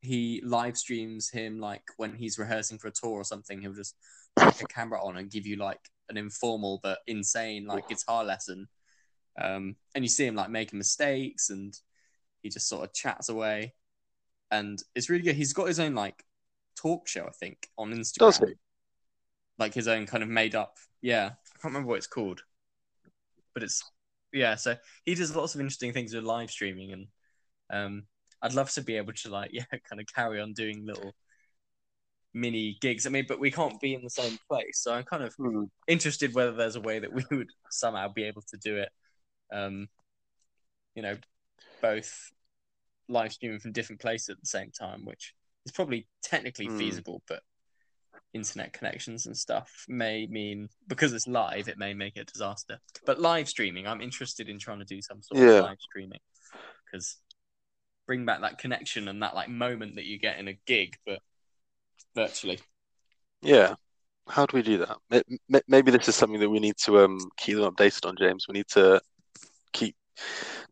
he 0.00 0.40
live 0.44 0.76
streams 0.76 1.30
him 1.30 1.58
like 1.58 1.82
when 1.96 2.14
he's 2.14 2.38
rehearsing 2.38 2.78
for 2.78 2.88
a 2.88 2.92
tour 2.92 3.12
or 3.12 3.24
something. 3.24 3.60
He'll 3.60 3.72
just 3.72 3.94
put 4.36 4.60
a 4.62 4.66
camera 4.66 5.02
on 5.02 5.16
and 5.16 5.30
give 5.30 5.46
you 5.46 5.56
like 5.56 5.80
an 6.08 6.16
informal 6.16 6.80
but 6.82 6.98
insane 7.06 7.66
like 7.66 7.88
guitar 7.88 8.24
lesson. 8.24 8.68
Um, 9.40 9.76
and 9.94 10.04
you 10.04 10.08
see 10.08 10.26
him 10.26 10.34
like 10.34 10.50
making 10.50 10.78
mistakes 10.78 11.50
and 11.50 11.76
he 12.42 12.48
just 12.48 12.68
sort 12.68 12.84
of 12.84 12.92
chats 12.92 13.28
away. 13.28 13.74
And 14.50 14.82
it's 14.94 15.10
really 15.10 15.22
good. 15.22 15.36
He's 15.36 15.52
got 15.52 15.68
his 15.68 15.78
own 15.78 15.94
like 15.94 16.24
talk 16.80 17.08
show, 17.08 17.24
I 17.26 17.30
think, 17.30 17.68
on 17.76 17.92
Instagram. 17.92 18.18
Does 18.18 18.38
he? 18.38 18.54
Like 19.58 19.74
his 19.74 19.88
own 19.88 20.06
kind 20.06 20.22
of 20.22 20.28
made 20.28 20.54
up. 20.54 20.76
Yeah. 21.02 21.26
I 21.26 21.58
can't 21.60 21.72
remember 21.72 21.88
what 21.88 21.98
it's 21.98 22.06
called. 22.06 22.42
But 23.54 23.62
it's 23.62 23.82
yeah, 24.32 24.54
so 24.56 24.76
he 25.04 25.14
does 25.14 25.34
lots 25.34 25.54
of 25.54 25.60
interesting 25.60 25.92
things 25.92 26.14
with 26.14 26.24
live 26.24 26.50
streaming 26.50 26.92
and 26.92 27.06
um 27.70 28.02
I'd 28.42 28.54
love 28.54 28.70
to 28.72 28.82
be 28.82 28.96
able 28.96 29.14
to 29.14 29.30
like 29.30 29.50
yeah, 29.52 29.64
kind 29.88 30.00
of 30.00 30.06
carry 30.14 30.40
on 30.40 30.52
doing 30.52 30.86
little 30.86 31.12
mini 32.34 32.76
gigs. 32.80 33.06
I 33.06 33.10
mean, 33.10 33.24
but 33.26 33.40
we 33.40 33.50
can't 33.50 33.80
be 33.80 33.94
in 33.94 34.02
the 34.02 34.10
same 34.10 34.38
place, 34.48 34.80
so 34.80 34.92
I'm 34.92 35.04
kind 35.04 35.24
of 35.24 35.34
Hmm. 35.34 35.64
interested 35.86 36.34
whether 36.34 36.52
there's 36.52 36.76
a 36.76 36.80
way 36.80 36.98
that 36.98 37.12
we 37.12 37.24
would 37.30 37.50
somehow 37.70 38.08
be 38.08 38.24
able 38.24 38.42
to 38.42 38.56
do 38.58 38.76
it. 38.76 38.90
Um, 39.52 39.88
you 40.94 41.02
know, 41.02 41.16
both 41.80 42.30
live 43.08 43.32
streaming 43.32 43.60
from 43.60 43.72
different 43.72 44.00
places 44.00 44.28
at 44.28 44.40
the 44.40 44.46
same 44.46 44.70
time, 44.70 45.04
which 45.04 45.34
is 45.68 45.72
probably 45.72 46.06
technically 46.22 46.66
Hmm. 46.66 46.78
feasible, 46.78 47.22
but 47.28 47.42
internet 48.34 48.72
connections 48.72 49.26
and 49.26 49.36
stuff 49.36 49.84
may 49.88 50.26
mean 50.26 50.68
because 50.86 51.12
it's 51.12 51.26
live, 51.26 51.68
it 51.68 51.78
may 51.78 51.94
make 51.94 52.16
it 52.16 52.20
a 52.20 52.24
disaster. 52.32 52.78
But 53.06 53.20
live 53.20 53.48
streaming, 53.48 53.86
I'm 53.86 54.00
interested 54.00 54.48
in 54.48 54.58
trying 54.58 54.80
to 54.80 54.84
do 54.84 55.00
some 55.02 55.22
sort 55.22 55.40
Yeah. 55.40 55.58
of 55.58 55.64
live 55.64 55.80
streaming 55.80 56.20
because 56.84 57.18
bring 58.06 58.24
back 58.24 58.40
that 58.40 58.58
connection 58.58 59.08
and 59.08 59.22
that 59.22 59.34
like 59.34 59.48
moment 59.50 59.96
that 59.96 60.04
you 60.06 60.18
get 60.18 60.38
in 60.38 60.48
a 60.48 60.54
gig, 60.66 60.96
but 61.04 61.20
virtually. 62.14 62.60
Yeah. 63.42 63.74
How 64.28 64.46
do 64.46 64.56
we 64.56 64.62
do 64.62 64.78
that? 64.78 64.96
May- 65.10 65.38
may- 65.48 65.62
Maybe 65.68 65.90
this 65.90 66.08
is 66.08 66.14
something 66.14 66.40
that 66.40 66.50
we 66.50 66.60
need 66.60 66.76
to 66.84 67.00
um 67.00 67.18
keep 67.36 67.56
them 67.56 67.70
updated 67.74 68.06
on, 68.06 68.16
James. 68.16 68.46
We 68.48 68.54
need 68.54 68.68
to 68.68 69.00
keep 69.72 69.96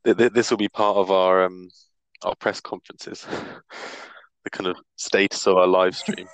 th 0.05 0.17
th 0.17 0.33
this 0.33 0.51
will 0.51 0.59
be 0.59 0.69
part 0.69 0.97
of 0.97 1.11
our 1.11 1.45
um 1.45 1.71
our 2.23 2.35
press 2.37 2.61
conferences, 2.61 3.27
the 4.47 4.51
kind 4.51 4.69
of 4.69 4.77
status 4.95 5.45
of 5.49 5.57
our 5.57 5.67
live 5.67 5.97
stream, 5.97 6.27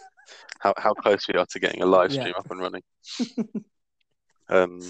how 0.60 0.72
how 0.78 0.94
close 0.94 1.28
we 1.28 1.34
are 1.34 1.44
to 1.50 1.60
getting 1.60 1.82
a 1.82 1.86
live 1.86 2.10
Yeah. 2.10 2.20
stream 2.22 2.34
up 2.36 2.50
and 2.50 2.60
running. 2.60 2.82
Um, 4.52 4.80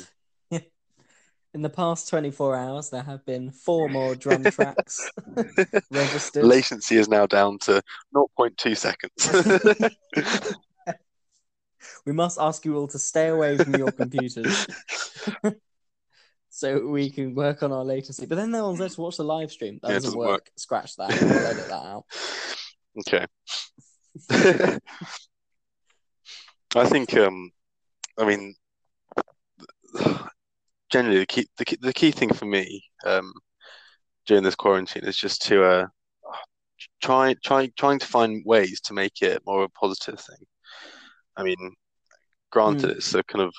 In 1.53 1.61
the 1.61 1.69
past 1.69 2.09
24 2.09 2.57
hours, 2.57 2.89
there 2.89 3.03
have 3.03 3.27
been 3.27 3.51
four 3.51 3.91
more 3.91 4.15
drum 4.15 4.45
tracks 4.51 5.11
registered. 5.91 6.45
latency 6.45 6.97
is 6.97 7.09
now 7.09 7.27
down 7.27 7.59
to 7.59 7.83
0.2 8.15 8.75
seconds. 8.75 9.21
We 12.07 12.13
must 12.13 12.39
ask 12.41 12.65
you 12.65 12.75
all 12.77 12.89
to 12.89 12.99
stay 12.99 13.29
away 13.29 13.59
from 13.59 13.75
your 13.77 13.93
computers 13.93 14.67
so 16.49 16.87
we 16.87 17.11
can 17.11 17.35
work 17.35 17.63
on 17.63 17.71
our 17.73 17.85
latency. 17.85 18.25
But 18.25 18.37
then 18.37 18.51
no 18.51 18.67
one's 18.69 18.79
there 18.79 18.89
to 18.89 19.01
watch 19.03 19.19
the 19.19 19.25
live 19.25 19.51
stream. 19.51 19.79
That 19.83 19.89
Yeah, 19.89 19.95
doesn't, 19.97 20.07
doesn't 20.09 20.19
work. 20.19 20.29
work. 20.29 20.51
Scratch 20.57 20.97
that. 20.97 21.11
We'll 21.11 21.47
edit 21.47 21.69
that 21.69 21.85
out. 21.85 22.05
Okay. 22.99 23.27
I 26.77 26.87
think 26.87 27.17
um 27.17 27.51
I 28.19 28.25
mean 28.25 28.55
generally 30.91 31.19
the 31.19 31.27
key 31.27 31.47
the 31.59 31.65
key, 31.65 31.79
the 31.81 31.93
key 31.93 32.11
thing 32.11 32.33
for 32.33 32.47
me 32.47 32.83
um 33.07 33.33
during 34.27 34.43
this 34.43 34.55
quarantine 34.55 35.05
is 35.05 35.17
just 35.17 35.43
to 35.43 35.65
uh 35.65 35.87
try 37.03 37.35
try 37.45 37.71
trying 37.77 37.99
to 37.99 38.07
find 38.07 38.43
ways 38.45 38.81
to 38.83 38.95
make 38.95 39.23
it 39.23 39.43
more 39.47 39.63
of 39.63 39.71
a 39.71 39.79
positive 39.79 40.21
thing. 40.21 40.47
I 41.37 41.43
mean, 41.43 41.75
granted 42.51 42.91
Mm. 42.91 42.97
it's 42.97 43.15
a 43.15 43.23
kind 43.25 43.43
of 43.45 43.55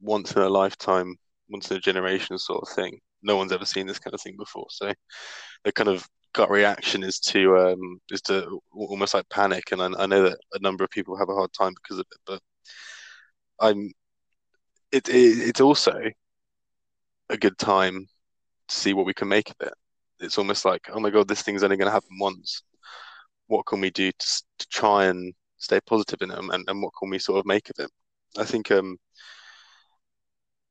once 0.00 0.32
in 0.32 0.42
a 0.42 0.48
lifetime, 0.48 1.16
once 1.48 1.70
in 1.70 1.76
a 1.76 1.80
generation 1.80 2.38
sort 2.38 2.62
of 2.62 2.74
thing. 2.74 3.00
No 3.22 3.36
one's 3.36 3.52
ever 3.52 3.64
seen 3.64 3.86
this 3.86 3.98
kind 3.98 4.14
of 4.14 4.20
thing 4.20 4.36
before, 4.36 4.66
so 4.70 4.92
the 5.64 5.72
kind 5.72 5.88
of 5.88 6.06
gut 6.34 6.50
reaction 6.50 7.02
is 7.04 7.18
to 7.20 7.58
um 7.58 8.00
is 8.10 8.22
to 8.22 8.60
almost 8.72 9.14
like 9.14 9.28
panic, 9.30 9.72
and 9.72 9.82
I, 9.82 10.02
I 10.02 10.06
know 10.06 10.22
that 10.24 10.38
a 10.54 10.60
number 10.60 10.84
of 10.84 10.90
people 10.90 11.16
have 11.16 11.28
a 11.30 11.34
hard 11.34 11.52
time 11.52 11.74
because 11.74 11.98
of 11.98 12.06
it, 12.12 12.18
but 12.26 12.40
I'm 13.60 13.90
it, 14.92 15.08
it 15.08 15.12
it's 15.48 15.60
also 15.60 15.98
a 17.30 17.36
good 17.36 17.58
time 17.58 18.06
to 18.68 18.74
see 18.74 18.94
what 18.94 19.06
we 19.06 19.14
can 19.14 19.28
make 19.28 19.50
of 19.50 19.56
it. 19.68 19.74
It's 20.20 20.38
almost 20.38 20.64
like, 20.64 20.82
oh 20.92 21.00
my 21.00 21.10
God, 21.10 21.28
this 21.28 21.42
thing's 21.42 21.62
only 21.62 21.76
going 21.76 21.88
to 21.88 21.92
happen 21.92 22.18
once. 22.20 22.62
What 23.48 23.66
can 23.66 23.80
we 23.80 23.90
do 23.90 24.10
to, 24.12 24.42
to 24.58 24.68
try 24.68 25.06
and 25.06 25.34
stay 25.58 25.80
positive 25.86 26.22
in 26.22 26.30
it, 26.30 26.38
and, 26.38 26.64
and 26.68 26.82
what 26.82 26.92
can 26.98 27.10
we 27.10 27.18
sort 27.18 27.40
of 27.40 27.46
make 27.46 27.70
of 27.70 27.84
it? 27.84 27.90
I 28.38 28.44
think 28.44 28.70
um 28.70 28.98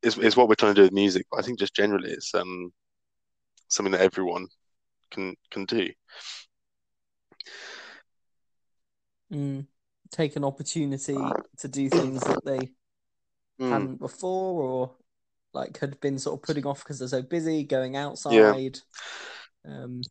is 0.02 0.18
is 0.18 0.36
what 0.38 0.48
we're 0.48 0.56
trying 0.56 0.76
to 0.76 0.82
do 0.82 0.86
with 0.86 0.94
music. 0.94 1.26
But 1.32 1.40
I 1.40 1.44
think 1.44 1.60
just 1.60 1.76
generally, 1.76 2.12
it's 2.12 2.34
um 2.36 2.72
something 3.70 3.92
that 3.94 4.02
everyone 4.02 4.48
can 5.14 5.36
can 5.52 5.66
do. 5.66 5.90
Mm. 9.32 9.68
Take 10.12 10.36
an 10.36 10.44
opportunity 10.44 11.16
to 11.58 11.68
do 11.68 11.90
things 11.90 12.22
that 12.24 12.46
they 12.46 12.60
Mm, 13.60 13.70
hadn't 13.72 13.98
before 14.00 14.62
or 14.62 14.96
like 15.54 15.78
had 15.80 16.00
been 16.02 16.20
sort 16.20 16.40
of 16.40 16.44
putting 16.44 16.66
off 16.66 16.84
because 16.84 17.00
they're 17.00 17.08
so 17.08 17.22
busy 17.22 17.64
going 17.64 17.96
outside. 17.96 18.80
Um, 19.68 20.02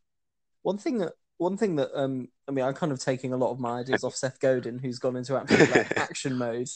one 0.63 0.79
thing 0.79 0.99
that 0.99 1.13
one 1.39 1.57
thing 1.57 1.77
that 1.77 1.91
um, 1.95 2.29
I 2.49 2.53
mean, 2.53 2.65
I'm 2.65 2.75
kind 2.75 2.93
of 2.93 3.01
taking 3.01 3.33
a 3.33 3.37
lot 3.37 3.53
of 3.53 3.61
my 3.61 3.81
ideas 3.81 4.05
off 4.05 4.15
Seth 4.17 4.41
Godin, 4.41 4.79
who's 4.79 4.99
gone 4.99 5.17
into 5.17 5.37
absolute 5.37 5.71
like 5.71 5.89
action 5.97 6.37
mode, 6.39 6.69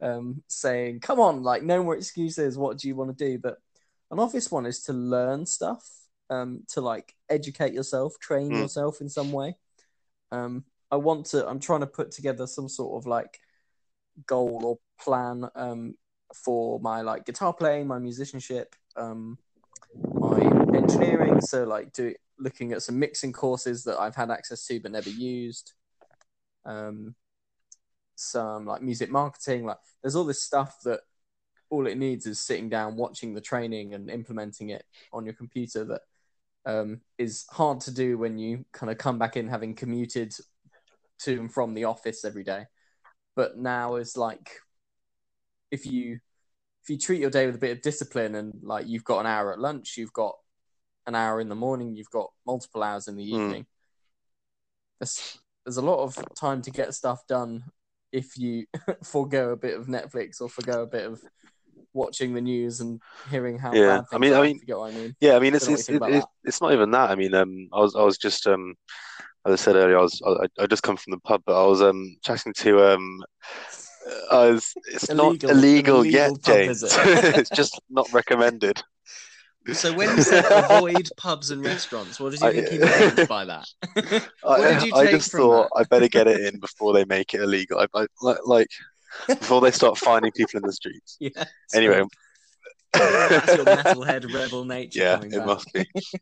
um, 0.00 0.42
saying, 0.48 1.00
"Come 1.00 1.20
on, 1.20 1.42
like 1.42 1.62
no 1.62 1.82
more 1.82 1.96
excuses. 1.96 2.58
What 2.58 2.78
do 2.78 2.88
you 2.88 2.96
want 2.96 3.16
to 3.16 3.24
do?" 3.24 3.38
But 3.38 3.58
an 4.10 4.18
obvious 4.20 4.50
one 4.50 4.66
is 4.66 4.82
to 4.84 4.92
learn 4.94 5.46
stuff, 5.46 5.86
um, 6.30 6.64
to 6.68 6.80
like 6.80 7.14
educate 7.28 7.72
yourself, 7.72 8.18
train 8.20 8.50
Mm. 8.50 8.60
yourself 8.60 9.00
in 9.00 9.08
some 9.08 9.32
way. 9.32 9.56
Um, 10.30 10.64
I 10.90 10.96
want 10.96 11.26
to. 11.26 11.46
I'm 11.46 11.60
trying 11.60 11.80
to 11.80 11.86
put 11.86 12.10
together 12.10 12.46
some 12.46 12.68
sort 12.68 13.00
of 13.00 13.06
like 13.06 13.40
goal 14.26 14.60
or 14.64 14.78
plan 15.02 15.48
um, 15.54 15.94
for 16.34 16.80
my 16.80 17.02
like 17.02 17.24
guitar 17.24 17.52
playing, 17.52 17.86
my 17.86 17.98
musicianship, 17.98 18.74
um, 18.96 19.38
my 20.14 20.40
engineering. 20.74 21.40
So 21.40 21.64
like 21.64 21.92
do 21.92 22.14
looking 22.38 22.72
at 22.72 22.82
some 22.82 22.98
mixing 22.98 23.32
courses 23.32 23.84
that 23.84 23.98
I've 23.98 24.14
had 24.14 24.30
access 24.30 24.64
to 24.66 24.80
but 24.80 24.92
never 24.92 25.10
used. 25.10 25.72
Um, 26.64 27.14
some 28.14 28.66
like 28.66 28.82
music 28.82 29.10
marketing. 29.10 29.64
Like 29.64 29.78
there's 30.02 30.16
all 30.16 30.24
this 30.24 30.42
stuff 30.42 30.78
that 30.84 31.00
all 31.70 31.86
it 31.86 31.98
needs 31.98 32.26
is 32.26 32.40
sitting 32.40 32.68
down, 32.68 32.96
watching 32.96 33.34
the 33.34 33.40
training, 33.40 33.94
and 33.94 34.10
implementing 34.10 34.70
it 34.70 34.84
on 35.12 35.24
your 35.24 35.34
computer. 35.34 35.84
That 35.84 36.00
um, 36.66 37.00
is 37.18 37.46
hard 37.50 37.80
to 37.80 37.90
do 37.92 38.18
when 38.18 38.38
you 38.38 38.64
kind 38.72 38.90
of 38.90 38.98
come 38.98 39.18
back 39.18 39.36
in 39.36 39.48
having 39.48 39.74
commuted 39.74 40.34
to 41.20 41.40
and 41.40 41.52
from 41.52 41.74
the 41.74 41.84
office 41.84 42.24
every 42.24 42.44
day. 42.44 42.66
But 43.34 43.58
now 43.58 43.96
is 43.96 44.16
like 44.16 44.50
if 45.70 45.86
you 45.86 46.18
if 46.82 46.90
you 46.90 46.98
treat 46.98 47.20
your 47.20 47.30
day 47.30 47.46
with 47.46 47.56
a 47.56 47.58
bit 47.58 47.76
of 47.76 47.82
discipline 47.82 48.34
and 48.34 48.54
like 48.62 48.86
you've 48.86 49.04
got 49.04 49.20
an 49.20 49.26
hour 49.26 49.52
at 49.52 49.58
lunch, 49.58 49.96
you've 49.96 50.12
got 50.12 50.34
an 51.06 51.14
hour 51.14 51.40
in 51.40 51.48
the 51.48 51.54
morning, 51.54 51.94
you've 51.96 52.10
got 52.10 52.30
multiple 52.46 52.82
hours 52.82 53.08
in 53.08 53.16
the 53.16 53.24
Mm. 53.24 53.34
evening. 53.42 53.66
There's 55.00 55.38
there's 55.64 55.76
a 55.76 55.82
lot 55.82 56.02
of 56.02 56.18
time 56.34 56.62
to 56.62 56.70
get 56.70 56.94
stuff 56.94 57.26
done 57.26 57.64
if 58.10 58.38
you 58.38 58.64
forego 59.04 59.50
a 59.50 59.56
bit 59.56 59.78
of 59.78 59.86
Netflix 59.86 60.40
or 60.40 60.48
forego 60.48 60.82
a 60.82 60.86
bit 60.86 61.04
of 61.04 61.20
watching 61.92 62.34
the 62.34 62.40
news 62.40 62.80
and 62.80 63.00
hearing 63.30 63.58
how 63.58 63.72
Yeah, 63.74 63.98
bad 63.98 64.04
I 64.12 64.18
mean- 64.18 64.34
I 64.34 64.42
mean, 64.42 64.56
you 64.60 64.66
get 64.66 64.78
what 64.78 64.92
I 64.92 64.96
mean. 64.96 65.16
Yeah, 65.20 65.36
I 65.36 65.38
mean, 65.40 65.54
it's 65.54 65.68
it's 65.68 65.88
you 65.88 65.94
think 65.94 65.94
it, 65.94 65.96
about 65.96 66.12
it, 66.12 66.24
it's 66.44 66.60
not 66.60 66.72
even 66.72 66.90
that. 66.92 67.10
I 67.10 67.14
mean, 67.14 67.34
um, 67.34 67.68
I 67.72 67.80
was 67.80 67.94
I 67.96 68.02
was 68.02 68.18
just 68.18 68.46
um, 68.46 68.74
as 69.46 69.52
I 69.52 69.56
said 69.56 69.76
earlier, 69.76 69.98
I 69.98 70.02
was 70.02 70.20
I, 70.26 70.62
I 70.62 70.66
just 70.66 70.82
come 70.82 70.96
from 70.96 71.12
the 71.12 71.20
pub, 71.20 71.42
but 71.46 71.60
I 71.62 71.66
was 71.66 71.80
um 71.82 72.16
chatting 72.24 72.52
to 72.58 72.92
um, 72.92 73.22
I 74.30 74.50
was 74.50 74.72
it's 74.92 75.08
not 75.08 75.26
Illegal- 75.26 75.50
an 75.50 75.56
illegal 75.58 76.00
illegal 76.00 76.10
yet, 76.20 76.30
pub 76.30 76.42
James. 76.44 76.82
It's 77.38 77.50
just 77.50 77.80
not 77.90 78.08
recommended. 78.12 78.82
So 79.72 79.92
when 79.92 80.16
you 80.16 80.22
said 80.22 80.46
avoid 80.50 81.10
pubs 81.18 81.50
and 81.50 81.62
restaurants, 81.62 82.18
what 82.18 82.30
did 82.32 82.40
you 82.40 82.52
think 82.52 82.68
he 82.68 82.78
meant 82.78 83.28
by 83.28 83.44
that? 83.44 83.66
I, 84.42 84.90
I 84.94 85.10
just 85.10 85.30
thought 85.30 85.68
that? 85.74 85.80
I 85.80 85.84
better 85.84 86.08
get 86.08 86.26
it 86.26 86.40
in 86.54 86.58
before 86.58 86.94
they 86.94 87.04
make 87.04 87.34
it 87.34 87.42
illegal. 87.42 87.78
I, 87.80 87.86
I 87.94 88.06
like, 88.22 88.38
like 88.46 88.68
before 89.26 89.60
they 89.60 89.70
start 89.70 89.98
finding 89.98 90.32
people 90.32 90.58
in 90.58 90.66
the 90.66 90.72
streets. 90.72 91.16
Yeah. 91.20 91.44
Anyway, 91.74 92.02
that's 92.92 93.54
your 93.54 93.64
metalhead 93.66 94.32
rebel 94.32 94.64
nature 94.64 95.00
yeah, 95.00 95.20
it 95.22 95.30
back. 95.30 95.46
must 95.46 95.72
be. 95.72 95.84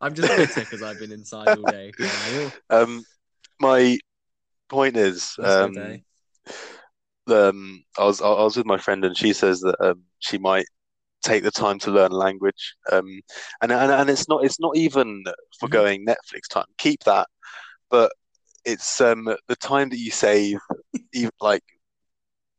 I'm 0.00 0.14
just 0.14 0.28
bitter 0.36 0.60
because 0.60 0.82
I've 0.82 0.98
been 0.98 1.12
inside 1.12 1.56
all 1.56 1.64
day. 1.64 1.92
Yeah, 1.98 2.50
Um, 2.70 3.04
my 3.60 3.98
point 4.68 4.96
is, 4.96 5.34
um, 5.42 5.76
um, 7.28 7.84
I 7.98 8.04
was 8.04 8.20
I 8.20 8.28
was 8.28 8.56
with 8.56 8.66
my 8.66 8.78
friend 8.78 9.04
and 9.04 9.16
she 9.16 9.32
says 9.32 9.60
that 9.60 9.76
um, 9.80 10.02
she 10.20 10.38
might 10.38 10.66
take 11.22 11.42
the 11.42 11.50
time 11.50 11.78
to 11.80 11.90
learn 11.90 12.12
a 12.12 12.16
language. 12.16 12.76
Um, 12.92 13.20
and 13.60 13.72
and 13.72 13.90
and 13.92 14.10
it's 14.10 14.28
not 14.28 14.44
it's 14.44 14.60
not 14.60 14.76
even 14.76 15.24
for 15.58 15.68
going 15.68 16.06
Netflix 16.06 16.48
time. 16.50 16.66
Keep 16.78 17.04
that, 17.04 17.26
but 17.90 18.12
it's 18.68 19.00
um 19.00 19.24
the 19.48 19.56
time 19.56 19.88
that 19.90 19.98
you 19.98 20.10
save, 20.10 20.58
even 21.12 21.30
like 21.40 21.64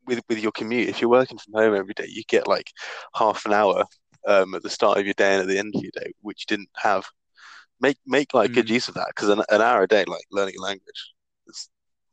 with 0.06 0.20
with 0.28 0.38
your 0.38 0.52
commute. 0.52 0.88
If 0.88 1.00
you're 1.00 1.10
working 1.10 1.38
from 1.38 1.54
home 1.54 1.74
every 1.74 1.94
day, 1.94 2.06
you 2.08 2.22
get 2.28 2.46
like 2.48 2.70
half 3.14 3.46
an 3.46 3.52
hour 3.52 3.84
um 4.26 4.54
at 4.54 4.62
the 4.62 4.70
start 4.70 4.98
of 4.98 5.04
your 5.04 5.14
day 5.14 5.32
and 5.34 5.42
at 5.42 5.48
the 5.48 5.58
end 5.58 5.74
of 5.74 5.82
your 5.82 5.92
day, 5.94 6.12
which 6.22 6.44
you 6.44 6.56
didn't 6.56 6.70
have. 6.76 7.06
Make 7.80 7.98
make 8.06 8.34
like 8.34 8.52
good 8.52 8.66
Mm. 8.66 8.70
use 8.70 8.88
of 8.88 8.94
that 8.94 9.08
because 9.08 9.30
an, 9.30 9.42
an 9.48 9.62
hour 9.62 9.82
a 9.84 9.88
day, 9.88 10.04
like 10.06 10.24
learning 10.30 10.56
a 10.58 10.62
language, 10.62 11.14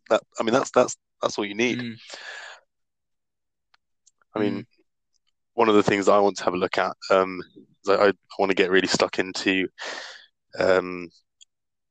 that 0.09 0.21
I 0.39 0.43
mean 0.43 0.53
that's 0.53 0.71
that's 0.71 0.95
that's 1.21 1.37
all 1.37 1.45
you 1.45 1.55
need. 1.55 1.79
Mm. 1.79 1.97
I 4.35 4.39
mean, 4.39 4.65
one 5.55 5.69
of 5.69 5.75
the 5.75 5.83
things 5.83 6.07
I 6.07 6.19
want 6.19 6.37
to 6.37 6.43
have 6.45 6.53
a 6.53 6.57
look 6.57 6.77
at, 6.77 6.95
um, 7.09 7.41
is 7.83 7.89
I, 7.89 8.07
I 8.07 8.13
want 8.39 8.51
to 8.51 8.55
get 8.55 8.71
really 8.71 8.87
stuck 8.87 9.19
into 9.19 9.67
um, 10.59 11.09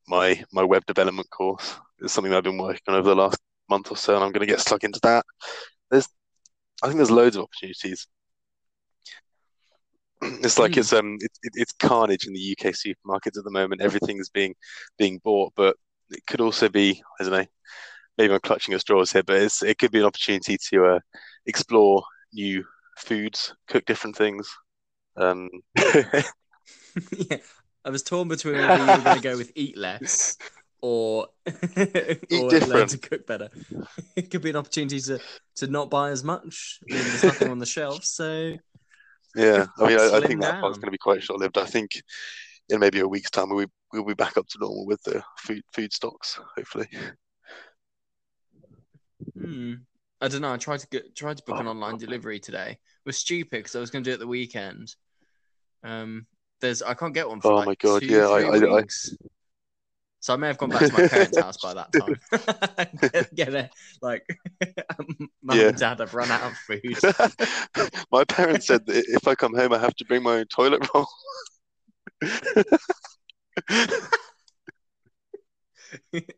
my 0.08 0.42
my 0.52 0.62
web 0.62 0.86
development 0.86 1.28
course. 1.30 1.76
Is 2.00 2.12
something 2.12 2.32
I've 2.32 2.44
been 2.44 2.58
working 2.58 2.80
on 2.88 2.94
over 2.94 3.10
the 3.10 3.16
last 3.16 3.38
month 3.68 3.90
or 3.90 3.96
so, 3.96 4.14
and 4.14 4.24
I'm 4.24 4.32
going 4.32 4.46
to 4.46 4.52
get 4.52 4.60
stuck 4.60 4.84
into 4.84 5.00
that. 5.02 5.24
There's, 5.90 6.08
I 6.82 6.86
think 6.86 6.96
there's 6.98 7.10
loads 7.10 7.36
of 7.36 7.42
opportunities. 7.44 8.06
It's 10.22 10.58
like 10.58 10.72
Mm. 10.72 10.78
it's 10.78 10.92
um 10.94 11.16
it, 11.20 11.30
it, 11.42 11.52
it's 11.56 11.72
carnage 11.72 12.26
in 12.26 12.32
the 12.32 12.40
UK 12.58 12.72
supermarkets 12.72 13.36
at 13.38 13.44
the 13.44 13.50
moment. 13.50 13.82
Everything's 13.82 14.30
being 14.30 14.54
being 14.98 15.18
bought, 15.22 15.52
but 15.54 15.76
it 16.10 16.24
could 16.26 16.40
also 16.40 16.68
be 16.68 17.02
I 17.20 17.22
don't 17.22 17.32
know. 17.32 17.44
Maybe 18.16 18.32
I'm 18.32 18.40
clutching 18.40 18.72
at 18.74 18.80
straws 18.80 19.12
here, 19.12 19.22
but 19.22 19.36
it's 19.36 19.62
it 19.62 19.78
could 19.78 19.90
be 19.90 19.98
an 20.00 20.06
opportunity 20.06 20.56
to 20.70 20.86
uh, 20.86 21.00
explore 21.44 22.02
new 22.32 22.64
foods, 22.96 23.54
cook 23.68 23.84
different 23.84 24.16
things. 24.16 24.48
Um, 25.18 25.50
yeah, 27.10 27.38
I 27.84 27.90
was 27.90 28.02
torn 28.02 28.28
between 28.28 28.58
whether 28.58 28.76
you 28.76 28.94
were 28.94 29.02
going 29.02 29.14
to 29.14 29.20
go 29.20 29.36
with 29.36 29.52
eat 29.54 29.76
less 29.76 30.38
or 30.80 31.28
or 31.46 31.54
learn 31.86 32.50
different. 32.50 32.90
to 32.90 32.98
cook 32.98 33.26
better. 33.26 33.48
It 34.14 34.30
could 34.30 34.42
be 34.42 34.50
an 34.50 34.56
opportunity 34.56 35.00
to 35.00 35.20
to 35.56 35.66
not 35.66 35.90
buy 35.90 36.10
as 36.10 36.22
much. 36.24 36.80
I 36.90 36.94
mean, 36.94 37.02
there's 37.04 37.24
nothing 37.24 37.50
on 37.50 37.58
the 37.58 37.66
shelf, 37.66 38.04
so 38.04 38.56
Yeah, 39.34 39.66
I 39.78 39.88
mean, 39.88 39.98
I, 39.98 40.16
I 40.16 40.20
think 40.20 40.40
that 40.42 40.60
part's 40.60 40.76
going 40.78 40.86
to 40.86 40.90
be 40.90 40.98
quite 40.98 41.22
short-lived. 41.22 41.58
I 41.58 41.64
think 41.66 42.02
in 42.68 42.80
maybe 42.80 43.00
a 43.00 43.08
week's 43.08 43.30
time 43.30 43.48
we'll 43.50 43.66
be, 43.66 43.72
we'll 43.92 44.04
be 44.04 44.14
back 44.14 44.36
up 44.36 44.46
to 44.48 44.58
normal 44.58 44.86
with 44.86 45.02
the 45.04 45.22
food 45.38 45.62
food 45.72 45.92
stocks, 45.92 46.38
hopefully. 46.56 46.88
hmm. 49.34 49.74
I 50.20 50.28
don't 50.28 50.40
know. 50.40 50.52
I 50.52 50.56
tried 50.56 50.80
to 50.80 50.86
get 50.88 51.14
tried 51.14 51.36
to 51.38 51.42
book 51.44 51.60
an 51.60 51.68
online 51.68 51.98
delivery 51.98 52.40
today. 52.40 52.70
It 52.70 52.78
was 53.06 53.18
stupid 53.18 53.50
because 53.58 53.76
I 53.76 53.80
was 53.80 53.90
going 53.90 54.02
to 54.02 54.10
do 54.10 54.14
it 54.14 54.18
the 54.18 54.26
weekend. 54.26 54.94
Um, 55.84 56.26
there's 56.60 56.82
I 56.82 56.94
can't 56.94 57.12
get 57.14 57.28
one 57.28 57.40
for 57.42 57.52
Oh 57.52 57.56
like 57.56 57.66
my 57.66 57.74
God, 57.74 58.00
two, 58.00 58.06
yeah, 58.06 58.28
I- 58.28 58.40
I- 58.56 58.78
I-. 58.78 58.84
So 60.26 60.34
I 60.34 60.36
may 60.38 60.48
have 60.48 60.58
gone 60.58 60.72
back 60.72 60.86
to 60.86 60.92
my 60.92 61.02
parents' 61.02 61.38
house 61.38 61.56
by 61.56 61.74
that 61.74 61.92
time. 61.92 62.18
get, 63.12 63.32
get 63.54 63.70
like 64.02 64.24
mum 65.40 65.56
Yeah. 65.56 65.68
and 65.68 65.78
dad 65.78 66.00
have 66.00 66.14
run 66.14 66.32
out 66.32 66.42
of 66.42 66.58
food. 66.58 66.98
My 68.10 68.24
parents 68.24 68.66
said 68.66 68.84
that 68.86 69.04
if 69.06 69.28
I 69.28 69.36
come 69.36 69.54
home, 69.54 69.72
I 69.72 69.78
have 69.78 69.94
to 69.94 70.04
bring 70.04 70.24
my 70.24 70.38
own 70.38 70.46
toilet 70.46 70.84
roll. 70.92 71.06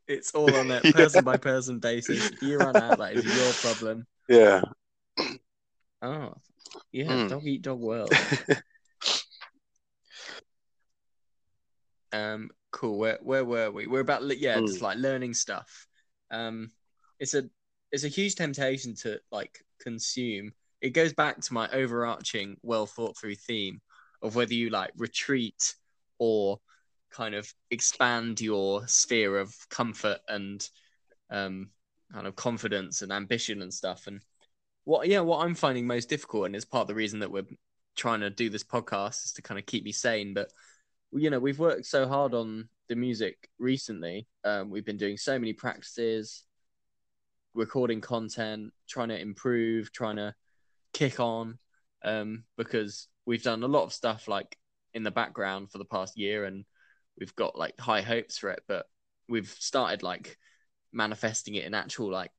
it's 0.06 0.32
all 0.32 0.54
on 0.56 0.70
a 0.70 0.82
person 0.82 1.24
by 1.24 1.38
person 1.38 1.78
basis. 1.78 2.28
If 2.30 2.42
you 2.42 2.58
run 2.58 2.78
out, 2.78 2.98
that 2.98 3.14
is 3.14 3.24
your 3.24 3.54
problem. 3.54 4.06
Yeah, 4.28 4.60
Oh, 6.02 6.34
yeah, 6.92 7.06
Mm. 7.06 7.28
dog 7.30 7.46
eat 7.46 7.62
dog 7.62 7.80
world. 7.80 8.12
Um, 12.12 12.50
cool. 12.70 12.98
Where 12.98 13.18
where 13.22 13.44
were 13.44 13.70
we? 13.70 13.86
We're 13.86 14.00
about 14.00 14.22
yeah, 14.38 14.60
just 14.60 14.78
Mm. 14.80 14.82
like 14.82 14.98
learning 14.98 15.34
stuff. 15.34 15.86
Um, 16.30 16.70
it's 17.18 17.34
a 17.34 17.48
it's 17.92 18.04
a 18.04 18.08
huge 18.08 18.34
temptation 18.34 18.94
to 18.96 19.20
like 19.30 19.64
consume. 19.80 20.52
It 20.80 20.90
goes 20.90 21.12
back 21.12 21.40
to 21.40 21.54
my 21.54 21.68
overarching, 21.70 22.56
well 22.62 22.86
thought 22.86 23.16
through 23.16 23.34
theme 23.36 23.80
of 24.22 24.34
whether 24.36 24.54
you 24.54 24.70
like 24.70 24.90
retreat 24.96 25.74
or 26.18 26.60
kind 27.10 27.34
of 27.34 27.52
expand 27.70 28.40
your 28.40 28.86
sphere 28.86 29.38
of 29.38 29.54
comfort 29.70 30.18
and 30.28 30.68
um 31.30 31.70
kind 32.12 32.26
of 32.26 32.36
confidence 32.36 33.02
and 33.02 33.12
ambition 33.12 33.62
and 33.62 33.72
stuff. 33.72 34.06
And 34.06 34.20
what 34.84 35.08
yeah, 35.08 35.20
what 35.20 35.44
I'm 35.44 35.54
finding 35.54 35.86
most 35.86 36.08
difficult, 36.08 36.46
and 36.46 36.56
it's 36.56 36.64
part 36.64 36.82
of 36.82 36.88
the 36.88 36.94
reason 36.94 37.20
that 37.20 37.30
we're 37.30 37.46
trying 37.96 38.20
to 38.20 38.30
do 38.30 38.48
this 38.48 38.64
podcast 38.64 39.26
is 39.26 39.32
to 39.32 39.42
kind 39.42 39.58
of 39.58 39.66
keep 39.66 39.84
me 39.84 39.92
sane, 39.92 40.34
but 40.34 40.52
you 41.12 41.30
know 41.30 41.38
we've 41.38 41.58
worked 41.58 41.86
so 41.86 42.06
hard 42.06 42.34
on 42.34 42.68
the 42.88 42.96
music 42.96 43.48
recently. 43.58 44.26
Um, 44.44 44.70
we've 44.70 44.84
been 44.84 44.96
doing 44.96 45.16
so 45.16 45.38
many 45.38 45.52
practices 45.52 46.44
recording 47.54 48.00
content 48.00 48.72
trying 48.88 49.08
to 49.08 49.20
improve 49.20 49.92
trying 49.92 50.16
to 50.16 50.34
kick 50.92 51.18
on 51.18 51.58
um, 52.04 52.44
because 52.56 53.08
we've 53.26 53.42
done 53.42 53.62
a 53.62 53.68
lot 53.68 53.84
of 53.84 53.92
stuff 53.92 54.28
like 54.28 54.56
in 54.94 55.02
the 55.02 55.10
background 55.10 55.70
for 55.70 55.78
the 55.78 55.84
past 55.84 56.16
year 56.16 56.44
and 56.44 56.64
we've 57.18 57.34
got 57.34 57.58
like 57.58 57.78
high 57.78 58.00
hopes 58.00 58.38
for 58.38 58.50
it 58.50 58.62
but 58.68 58.86
we've 59.28 59.50
started 59.58 60.02
like 60.02 60.36
manifesting 60.92 61.54
it 61.54 61.64
in 61.64 61.74
actual 61.74 62.10
like 62.10 62.30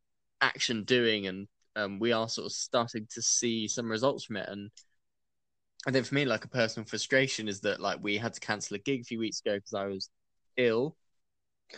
action 0.42 0.84
doing 0.84 1.28
and 1.28 1.48
um, 1.76 2.00
we 2.00 2.12
are 2.12 2.30
sort 2.30 2.46
of 2.46 2.52
starting 2.52 3.06
to 3.12 3.22
see 3.22 3.68
some 3.68 3.92
results 3.92 4.24
from 4.24 4.38
it 4.38 4.48
and 4.50 4.72
I 5.88 5.92
then 5.92 6.04
for 6.04 6.16
me, 6.16 6.26
like 6.26 6.44
a 6.44 6.50
personal 6.50 6.86
frustration 6.86 7.48
is 7.48 7.62
that 7.62 7.80
like 7.80 8.00
we 8.02 8.18
had 8.18 8.34
to 8.34 8.40
cancel 8.40 8.76
a 8.76 8.80
gig 8.80 9.02
a 9.02 9.06
few 9.06 9.20
weeks 9.20 9.40
ago 9.40 9.56
because 9.56 9.74
I 9.74 9.86
was 9.86 10.10
ill. 10.58 10.96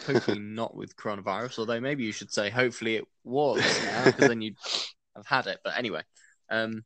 Hopefully 0.05 0.39
not 0.41 0.75
with 0.75 0.95
coronavirus, 0.95 1.59
although 1.59 1.79
maybe 1.79 2.03
you 2.03 2.11
should 2.11 2.31
say 2.31 2.49
hopefully 2.49 2.95
it 2.95 3.05
was 3.23 3.61
because 4.05 4.27
then 4.27 4.41
you'd 4.41 4.57
have 5.15 5.27
had 5.27 5.47
it. 5.47 5.59
But 5.63 5.77
anyway, 5.77 6.01
um, 6.49 6.83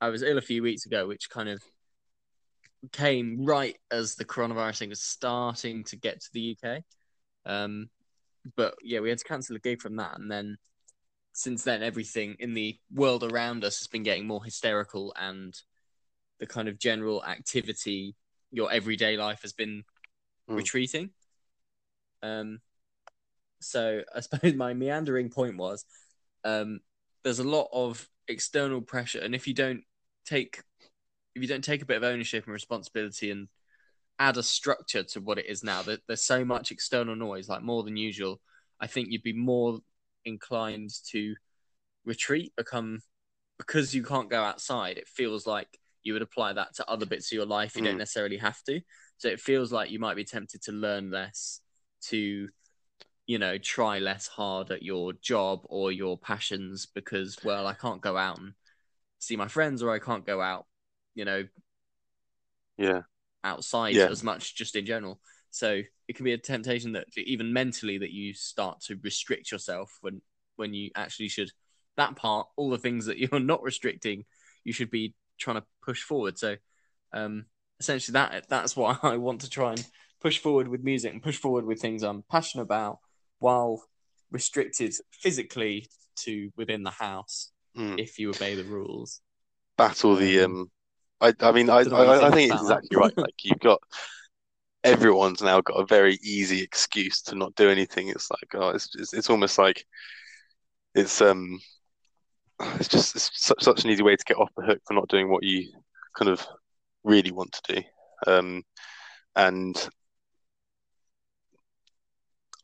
I 0.00 0.08
was 0.08 0.22
ill 0.22 0.38
a 0.38 0.42
few 0.42 0.62
weeks 0.62 0.86
ago, 0.86 1.06
which 1.06 1.28
kind 1.28 1.48
of 1.48 1.62
came 2.92 3.44
right 3.44 3.76
as 3.90 4.14
the 4.14 4.24
coronavirus 4.24 4.78
thing 4.78 4.88
was 4.90 5.02
starting 5.02 5.84
to 5.84 5.96
get 5.96 6.20
to 6.20 6.28
the 6.32 6.56
UK. 6.56 6.82
Um, 7.44 7.90
but 8.56 8.74
yeah, 8.82 9.00
we 9.00 9.10
had 9.10 9.18
to 9.18 9.24
cancel 9.24 9.56
a 9.56 9.60
gig 9.60 9.82
from 9.82 9.96
that, 9.96 10.18
and 10.18 10.30
then 10.30 10.56
since 11.32 11.64
then, 11.64 11.82
everything 11.82 12.36
in 12.38 12.54
the 12.54 12.78
world 12.94 13.22
around 13.22 13.62
us 13.62 13.78
has 13.78 13.88
been 13.88 14.02
getting 14.02 14.26
more 14.26 14.42
hysterical 14.42 15.12
and 15.18 15.54
the 16.38 16.46
kind 16.46 16.68
of 16.68 16.78
general 16.78 17.24
activity, 17.24 18.14
your 18.50 18.70
everyday 18.72 19.16
life 19.16 19.42
has 19.42 19.52
been 19.52 19.84
Mm. 20.48 20.56
retreating. 20.56 21.10
Um, 22.22 22.60
so 23.60 24.02
I 24.14 24.20
suppose 24.20 24.54
my 24.54 24.74
meandering 24.74 25.28
point 25.30 25.56
was, 25.56 25.84
um, 26.44 26.80
there's 27.24 27.40
a 27.40 27.48
lot 27.48 27.68
of 27.72 28.08
external 28.28 28.80
pressure, 28.80 29.20
and 29.20 29.34
if 29.34 29.48
you 29.48 29.54
don't 29.54 29.82
take, 30.24 30.62
if 31.34 31.42
you 31.42 31.48
don't 31.48 31.64
take 31.64 31.82
a 31.82 31.86
bit 31.86 31.96
of 31.96 32.04
ownership 32.04 32.44
and 32.44 32.52
responsibility 32.52 33.30
and 33.30 33.48
add 34.18 34.36
a 34.36 34.42
structure 34.42 35.02
to 35.02 35.20
what 35.20 35.38
it 35.38 35.46
is 35.46 35.64
now, 35.64 35.82
that 35.82 36.00
there's 36.06 36.22
so 36.22 36.44
much 36.44 36.70
external 36.70 37.16
noise, 37.16 37.48
like 37.48 37.62
more 37.62 37.82
than 37.82 37.96
usual. 37.96 38.40
I 38.80 38.86
think 38.86 39.08
you'd 39.10 39.22
be 39.22 39.32
more 39.32 39.80
inclined 40.24 40.90
to 41.10 41.34
retreat, 42.04 42.52
become 42.56 43.00
because 43.58 43.94
you 43.94 44.02
can't 44.02 44.30
go 44.30 44.42
outside. 44.42 44.98
It 44.98 45.08
feels 45.08 45.46
like 45.46 45.78
you 46.06 46.12
would 46.12 46.22
apply 46.22 46.52
that 46.52 46.72
to 46.76 46.88
other 46.88 47.04
bits 47.04 47.32
of 47.32 47.36
your 47.36 47.46
life. 47.46 47.74
You 47.76 47.82
don't 47.82 47.96
Mm. 47.96 47.98
necessarily 47.98 48.36
have 48.36 48.62
to. 48.64 48.80
So 49.18 49.28
it 49.28 49.40
feels 49.40 49.72
like 49.72 49.90
you 49.90 49.98
might 49.98 50.14
be 50.14 50.24
tempted 50.24 50.62
to 50.62 50.72
learn 50.72 51.10
less, 51.10 51.60
to, 52.02 52.48
you 53.26 53.38
know, 53.38 53.58
try 53.58 53.98
less 53.98 54.28
hard 54.28 54.70
at 54.70 54.84
your 54.84 55.12
job 55.14 55.62
or 55.64 55.90
your 55.90 56.16
passions 56.16 56.86
because, 56.86 57.36
well, 57.42 57.66
I 57.66 57.74
can't 57.74 58.00
go 58.00 58.16
out 58.16 58.38
and 58.38 58.52
see 59.18 59.34
my 59.36 59.48
friends 59.48 59.82
or 59.82 59.90
I 59.90 59.98
can't 59.98 60.24
go 60.24 60.40
out, 60.40 60.66
you 61.16 61.24
know, 61.24 61.44
yeah, 62.78 63.02
outside 63.42 63.96
Yeah. 63.96 64.06
as 64.06 64.22
much 64.22 64.54
just 64.54 64.76
in 64.76 64.86
general. 64.86 65.20
So 65.50 65.82
it 66.06 66.14
can 66.14 66.24
be 66.24 66.34
a 66.34 66.38
temptation 66.38 66.92
that 66.92 67.06
even 67.16 67.52
mentally 67.52 67.98
that 67.98 68.12
you 68.12 68.32
start 68.32 68.80
to 68.82 68.96
restrict 69.02 69.50
yourself 69.50 69.98
when 70.02 70.22
when 70.54 70.72
you 70.72 70.90
actually 70.94 71.28
should 71.28 71.50
that 71.96 72.14
part, 72.14 72.46
all 72.56 72.70
the 72.70 72.78
things 72.78 73.06
that 73.06 73.18
you're 73.32 73.40
not 73.40 73.62
restricting, 73.62 74.24
you 74.62 74.72
should 74.72 74.90
be 74.90 75.14
trying 75.38 75.56
to 75.56 75.66
push 75.82 76.02
forward. 76.02 76.38
So 76.38 76.56
um 77.12 77.46
essentially 77.80 78.14
that 78.14 78.48
that's 78.48 78.76
what 78.76 78.98
I 79.04 79.16
want 79.16 79.42
to 79.42 79.50
try 79.50 79.70
and 79.70 79.86
push 80.20 80.38
forward 80.38 80.68
with 80.68 80.82
music 80.82 81.12
and 81.12 81.22
push 81.22 81.36
forward 81.36 81.64
with 81.64 81.80
things 81.80 82.02
I'm 82.02 82.24
passionate 82.30 82.64
about 82.64 82.98
while 83.38 83.82
restricted 84.30 84.94
physically 85.12 85.88
to 86.24 86.50
within 86.56 86.82
the 86.82 86.90
house 86.90 87.52
Mm. 87.76 88.00
if 88.00 88.18
you 88.18 88.30
obey 88.30 88.54
the 88.54 88.64
rules. 88.64 89.20
battle 89.76 90.16
the 90.16 90.40
Um, 90.40 90.52
um. 90.52 90.70
I 91.20 91.34
I 91.46 91.52
mean 91.52 91.68
I 91.68 91.82
don't 91.82 91.92
know 91.92 91.98
what 92.06 92.20
you 92.20 92.24
I, 92.24 92.28
I 92.28 92.30
think 92.30 92.52
it's 92.52 92.62
exactly 92.62 92.96
right. 92.96 93.12
Like 93.18 93.34
you've 93.42 93.60
got 93.60 93.82
everyone's 94.82 95.42
now 95.42 95.60
got 95.60 95.74
a 95.74 95.84
very 95.84 96.18
easy 96.22 96.62
excuse 96.62 97.20
to 97.22 97.34
not 97.34 97.54
do 97.54 97.68
anything. 97.68 98.08
It's 98.08 98.30
like 98.30 98.54
oh, 98.54 98.70
it's 98.70 98.88
it's, 98.94 99.12
it's 99.12 99.28
almost 99.28 99.58
like 99.58 99.84
it's 100.94 101.20
um, 101.20 101.60
it's 102.80 102.88
just 102.88 103.16
it's 103.16 103.30
such 103.34 103.62
such 103.62 103.84
an 103.84 103.90
easy 103.90 104.02
way 104.02 104.16
to 104.16 104.24
get 104.24 104.36
off 104.38 104.50
the 104.56 104.64
hook 104.64 104.80
for 104.86 104.94
not 104.94 105.08
doing 105.08 105.30
what 105.30 105.42
you 105.42 105.70
kind 106.16 106.30
of 106.30 106.46
really 107.04 107.30
want 107.32 107.52
to 107.52 107.74
do. 107.74 107.82
Um, 108.26 108.62
and 109.34 109.76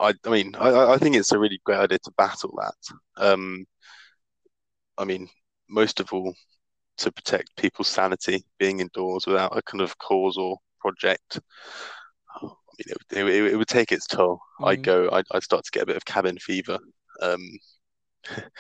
I 0.01 0.15
I 0.25 0.31
mean 0.31 0.55
I 0.57 0.69
I- 0.71 0.95
I 0.95 0.99
think 0.99 1.17
it's 1.17 1.33
a 1.33 1.39
really 1.39 1.61
great 1.65 1.79
idea 1.79 1.99
to 2.01 2.13
battle 2.17 2.55
that. 2.61 2.95
Um, 3.23 3.67
I 4.99 5.05
mean 5.05 5.29
most 5.69 6.01
of 6.01 6.13
all 6.13 6.35
to 6.99 7.13
protect 7.13 7.57
people's 7.57 7.89
sanity, 7.89 8.45
being 8.59 8.81
indoors 8.81 9.27
without 9.27 9.57
a 9.57 9.63
kind 9.63 9.81
of 9.83 9.97
cause 9.99 10.37
or 10.39 10.59
project. 10.81 11.41
I 12.43 12.47
mean, 12.47 13.29
it, 13.29 13.29
it, 13.29 13.53
it 13.53 13.57
would 13.57 13.69
take 13.69 13.93
its 13.93 14.07
toll. 14.07 14.41
I'd 14.65 14.81
Mhm. 14.81 14.85
go, 14.85 15.11
I'd, 15.13 15.27
I'd 15.33 15.43
start 15.45 15.65
to 15.65 15.71
get 15.73 15.85
a 15.85 15.87
bit 15.87 15.97
of 15.97 16.05
cabin 16.05 16.39
fever. 16.39 16.79
Um, 17.23 17.41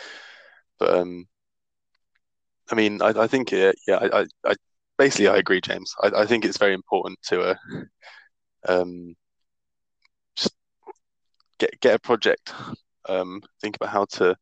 but 0.83 0.99
um, 0.99 1.26
I 2.72 2.74
mean, 2.74 3.01
I, 3.03 3.11
I 3.11 3.26
think 3.28 3.53
it, 3.53 3.76
yeah, 3.87 3.99
I, 4.12 4.26
I, 4.45 4.55
basically 4.99 5.28
I 5.28 5.37
agree, 5.37 5.61
James. 5.61 5.95
I, 6.03 6.11
I 6.22 6.26
think 6.26 6.45
it's 6.45 6.59
very 6.59 6.74
important 6.74 7.20
to 7.28 7.41
uh, 7.41 7.55
um, 8.68 9.14
just 10.37 10.57
get 11.61 11.78
get 11.80 11.95
a 11.95 11.99
project. 12.01 12.53
Um, 13.09 13.43
think 13.61 13.76
about 13.76 13.91
how 13.91 14.07
to 14.16 14.37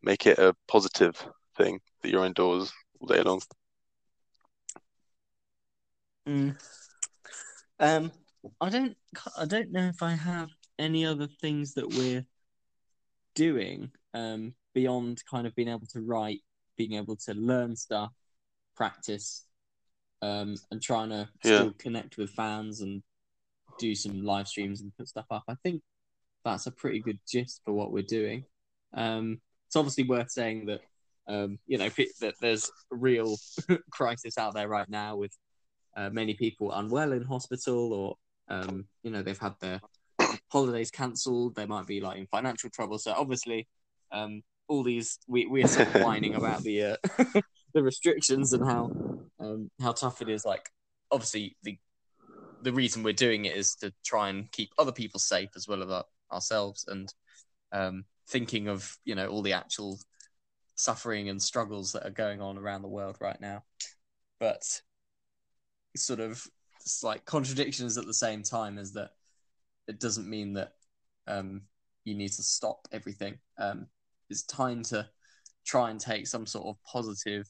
make 0.00 0.26
it 0.26 0.38
a 0.38 0.54
positive 0.68 1.16
thing 1.56 1.80
that 2.02 2.10
you're 2.10 2.24
indoors 2.24 2.72
all 3.00 3.08
day 3.08 3.22
long. 3.22 3.40
Mm. 6.28 6.56
Um, 7.80 8.12
I 8.60 8.70
don't. 8.70 8.96
I 9.36 9.44
don't 9.46 9.72
know 9.72 9.88
if 9.88 10.04
I 10.04 10.12
have 10.12 10.50
any 10.78 11.04
other 11.04 11.26
things 11.26 11.74
that 11.74 11.88
we're 11.88 12.24
doing 13.34 13.90
um, 14.14 14.54
beyond 14.74 15.22
kind 15.30 15.46
of 15.46 15.54
being 15.54 15.68
able 15.68 15.86
to 15.92 16.00
write, 16.00 16.40
being 16.76 16.94
able 16.94 17.16
to 17.16 17.34
learn 17.34 17.76
stuff, 17.76 18.12
practice, 18.76 19.46
um, 20.22 20.56
and 20.70 20.80
trying 20.80 21.10
to 21.10 21.28
Yeah. 21.44 21.58
still 21.58 21.72
connect 21.74 22.16
with 22.16 22.30
fans 22.30 22.80
and 22.80 23.02
do 23.78 23.94
some 23.94 24.22
live 24.24 24.48
streams 24.48 24.80
and 24.80 24.96
put 24.96 25.08
stuff 25.08 25.26
up. 25.30 25.44
I 25.48 25.54
think 25.56 25.82
that's 26.44 26.66
a 26.66 26.70
pretty 26.70 27.00
good 27.00 27.18
gist 27.26 27.62
for 27.64 27.72
what 27.72 27.92
we're 27.92 28.02
doing. 28.02 28.44
Um, 28.92 29.40
it's 29.66 29.76
obviously 29.76 30.04
worth 30.04 30.30
saying 30.30 30.66
that 30.66 30.80
um, 31.28 31.58
you 31.66 31.78
know 31.78 31.88
that 32.20 32.34
there's 32.40 32.70
a 32.92 32.96
real 32.96 33.36
crisis 33.90 34.36
out 34.38 34.54
there 34.54 34.68
right 34.68 34.88
now 34.88 35.16
with 35.16 35.32
uh, 35.96 36.10
many 36.10 36.34
people 36.34 36.72
unwell 36.72 37.12
in 37.12 37.22
hospital 37.22 37.92
or 37.92 38.16
um, 38.48 38.86
you 39.02 39.10
know 39.10 39.22
they've 39.22 39.38
had 39.38 39.54
their 39.60 39.80
holidays 40.50 40.90
cancelled 40.90 41.54
they 41.54 41.64
might 41.64 41.86
be 41.86 42.00
like 42.00 42.18
in 42.18 42.26
financial 42.26 42.68
trouble 42.70 42.98
so 42.98 43.12
obviously 43.12 43.66
um, 44.10 44.42
all 44.72 44.82
these 44.82 45.18
we, 45.28 45.44
we're 45.46 45.66
sort 45.66 45.94
of 45.94 46.02
whining 46.02 46.34
about 46.34 46.62
the 46.62 46.82
uh, 46.82 46.96
the 47.74 47.82
restrictions 47.82 48.54
and 48.54 48.64
how 48.66 48.90
um, 49.38 49.70
how 49.80 49.92
tough 49.92 50.22
it 50.22 50.30
is 50.30 50.44
like 50.46 50.70
obviously 51.10 51.56
the 51.62 51.78
the 52.62 52.72
reason 52.72 53.02
we're 53.02 53.12
doing 53.12 53.44
it 53.44 53.54
is 53.54 53.74
to 53.74 53.92
try 54.04 54.30
and 54.30 54.50
keep 54.50 54.70
other 54.78 54.92
people 54.92 55.20
safe 55.20 55.50
as 55.56 55.68
well 55.68 55.82
as 55.82 55.90
our, 55.90 56.04
ourselves 56.32 56.86
and 56.88 57.12
um, 57.72 58.04
thinking 58.28 58.68
of 58.68 58.96
you 59.04 59.14
know 59.14 59.26
all 59.26 59.42
the 59.42 59.52
actual 59.52 59.98
suffering 60.74 61.28
and 61.28 61.42
struggles 61.42 61.92
that 61.92 62.06
are 62.06 62.10
going 62.10 62.40
on 62.40 62.56
around 62.56 62.82
the 62.82 62.88
world 62.88 63.16
right 63.20 63.40
now. 63.40 63.62
But 64.40 64.64
sort 65.96 66.20
of 66.20 66.44
like 67.02 67.24
contradictions 67.26 67.98
at 67.98 68.06
the 68.06 68.14
same 68.14 68.42
time 68.42 68.78
is 68.78 68.92
that 68.94 69.10
it 69.86 70.00
doesn't 70.00 70.28
mean 70.28 70.54
that 70.54 70.72
um, 71.26 71.62
you 72.04 72.14
need 72.14 72.32
to 72.32 72.42
stop 72.42 72.88
everything. 72.90 73.38
Um, 73.58 73.86
it's 74.32 74.42
time 74.42 74.82
to 74.82 75.08
try 75.64 75.90
and 75.90 76.00
take 76.00 76.26
some 76.26 76.46
sort 76.46 76.66
of 76.66 76.76
positive 76.84 77.46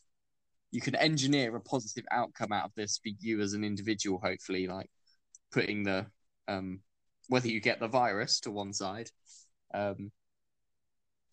you 0.70 0.80
can 0.80 0.94
engineer 0.96 1.54
a 1.56 1.60
positive 1.60 2.04
outcome 2.10 2.52
out 2.52 2.64
of 2.64 2.74
this 2.74 2.98
for 3.02 3.10
you 3.20 3.40
as 3.40 3.54
an 3.54 3.64
individual 3.64 4.20
hopefully 4.22 4.66
like 4.66 4.90
putting 5.52 5.82
the 5.82 6.04
um, 6.48 6.80
whether 7.28 7.48
you 7.48 7.60
get 7.60 7.80
the 7.80 7.88
virus 7.88 8.40
to 8.40 8.50
one 8.50 8.72
side 8.72 9.08
um, 9.72 10.10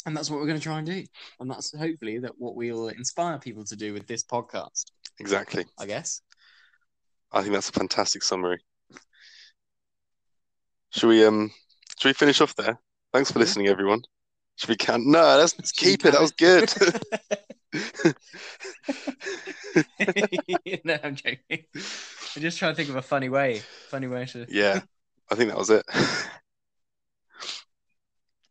and 0.05 0.15
that's 0.15 0.29
what 0.29 0.39
we're 0.39 0.47
going 0.47 0.57
to 0.59 0.63
try 0.63 0.77
and 0.77 0.87
do 0.87 1.03
and 1.39 1.49
that's 1.51 1.77
hopefully 1.77 2.19
that 2.19 2.31
what 2.37 2.55
we'll 2.55 2.87
inspire 2.89 3.37
people 3.39 3.65
to 3.65 3.75
do 3.75 3.93
with 3.93 4.07
this 4.07 4.23
podcast 4.23 4.85
Exactly. 5.19 5.65
i 5.79 5.85
guess 5.85 6.21
I 7.31 7.41
think 7.41 7.53
that's 7.53 7.69
a 7.69 7.73
fantastic 7.73 8.23
summary. 8.23 8.59
Should 10.91 11.09
we 11.09 11.23
um 11.25 11.51
should 11.99 12.09
we 12.09 12.13
finish 12.13 12.41
off 12.41 12.55
there? 12.55 12.79
Thanks 13.13 13.31
for 13.31 13.37
Yeah. 13.37 13.43
listening, 13.43 13.67
everyone. 13.67 14.01
Should 14.59 14.69
we 14.69 14.75
count? 14.75 15.07
No, 15.07 15.37
let's 15.37 15.53
keep 15.71 16.05
it. 16.05 16.11
That 16.11 16.21
was 16.21 16.31
good. 16.31 16.71
no, 20.83 20.97
I'm 21.01 21.15
joking. 21.15 21.63
I'm 21.75 22.41
just 22.41 22.57
trying 22.57 22.73
to 22.73 22.75
think 22.75 22.89
of 22.89 22.97
a 22.97 23.01
funny 23.01 23.29
way. 23.29 23.61
Funny 23.89 24.07
way 24.07 24.25
to. 24.25 24.45
yeah, 24.49 24.81
I 25.31 25.35
think 25.35 25.49
that 25.49 25.57
was 25.57 25.69
it. 25.69 25.85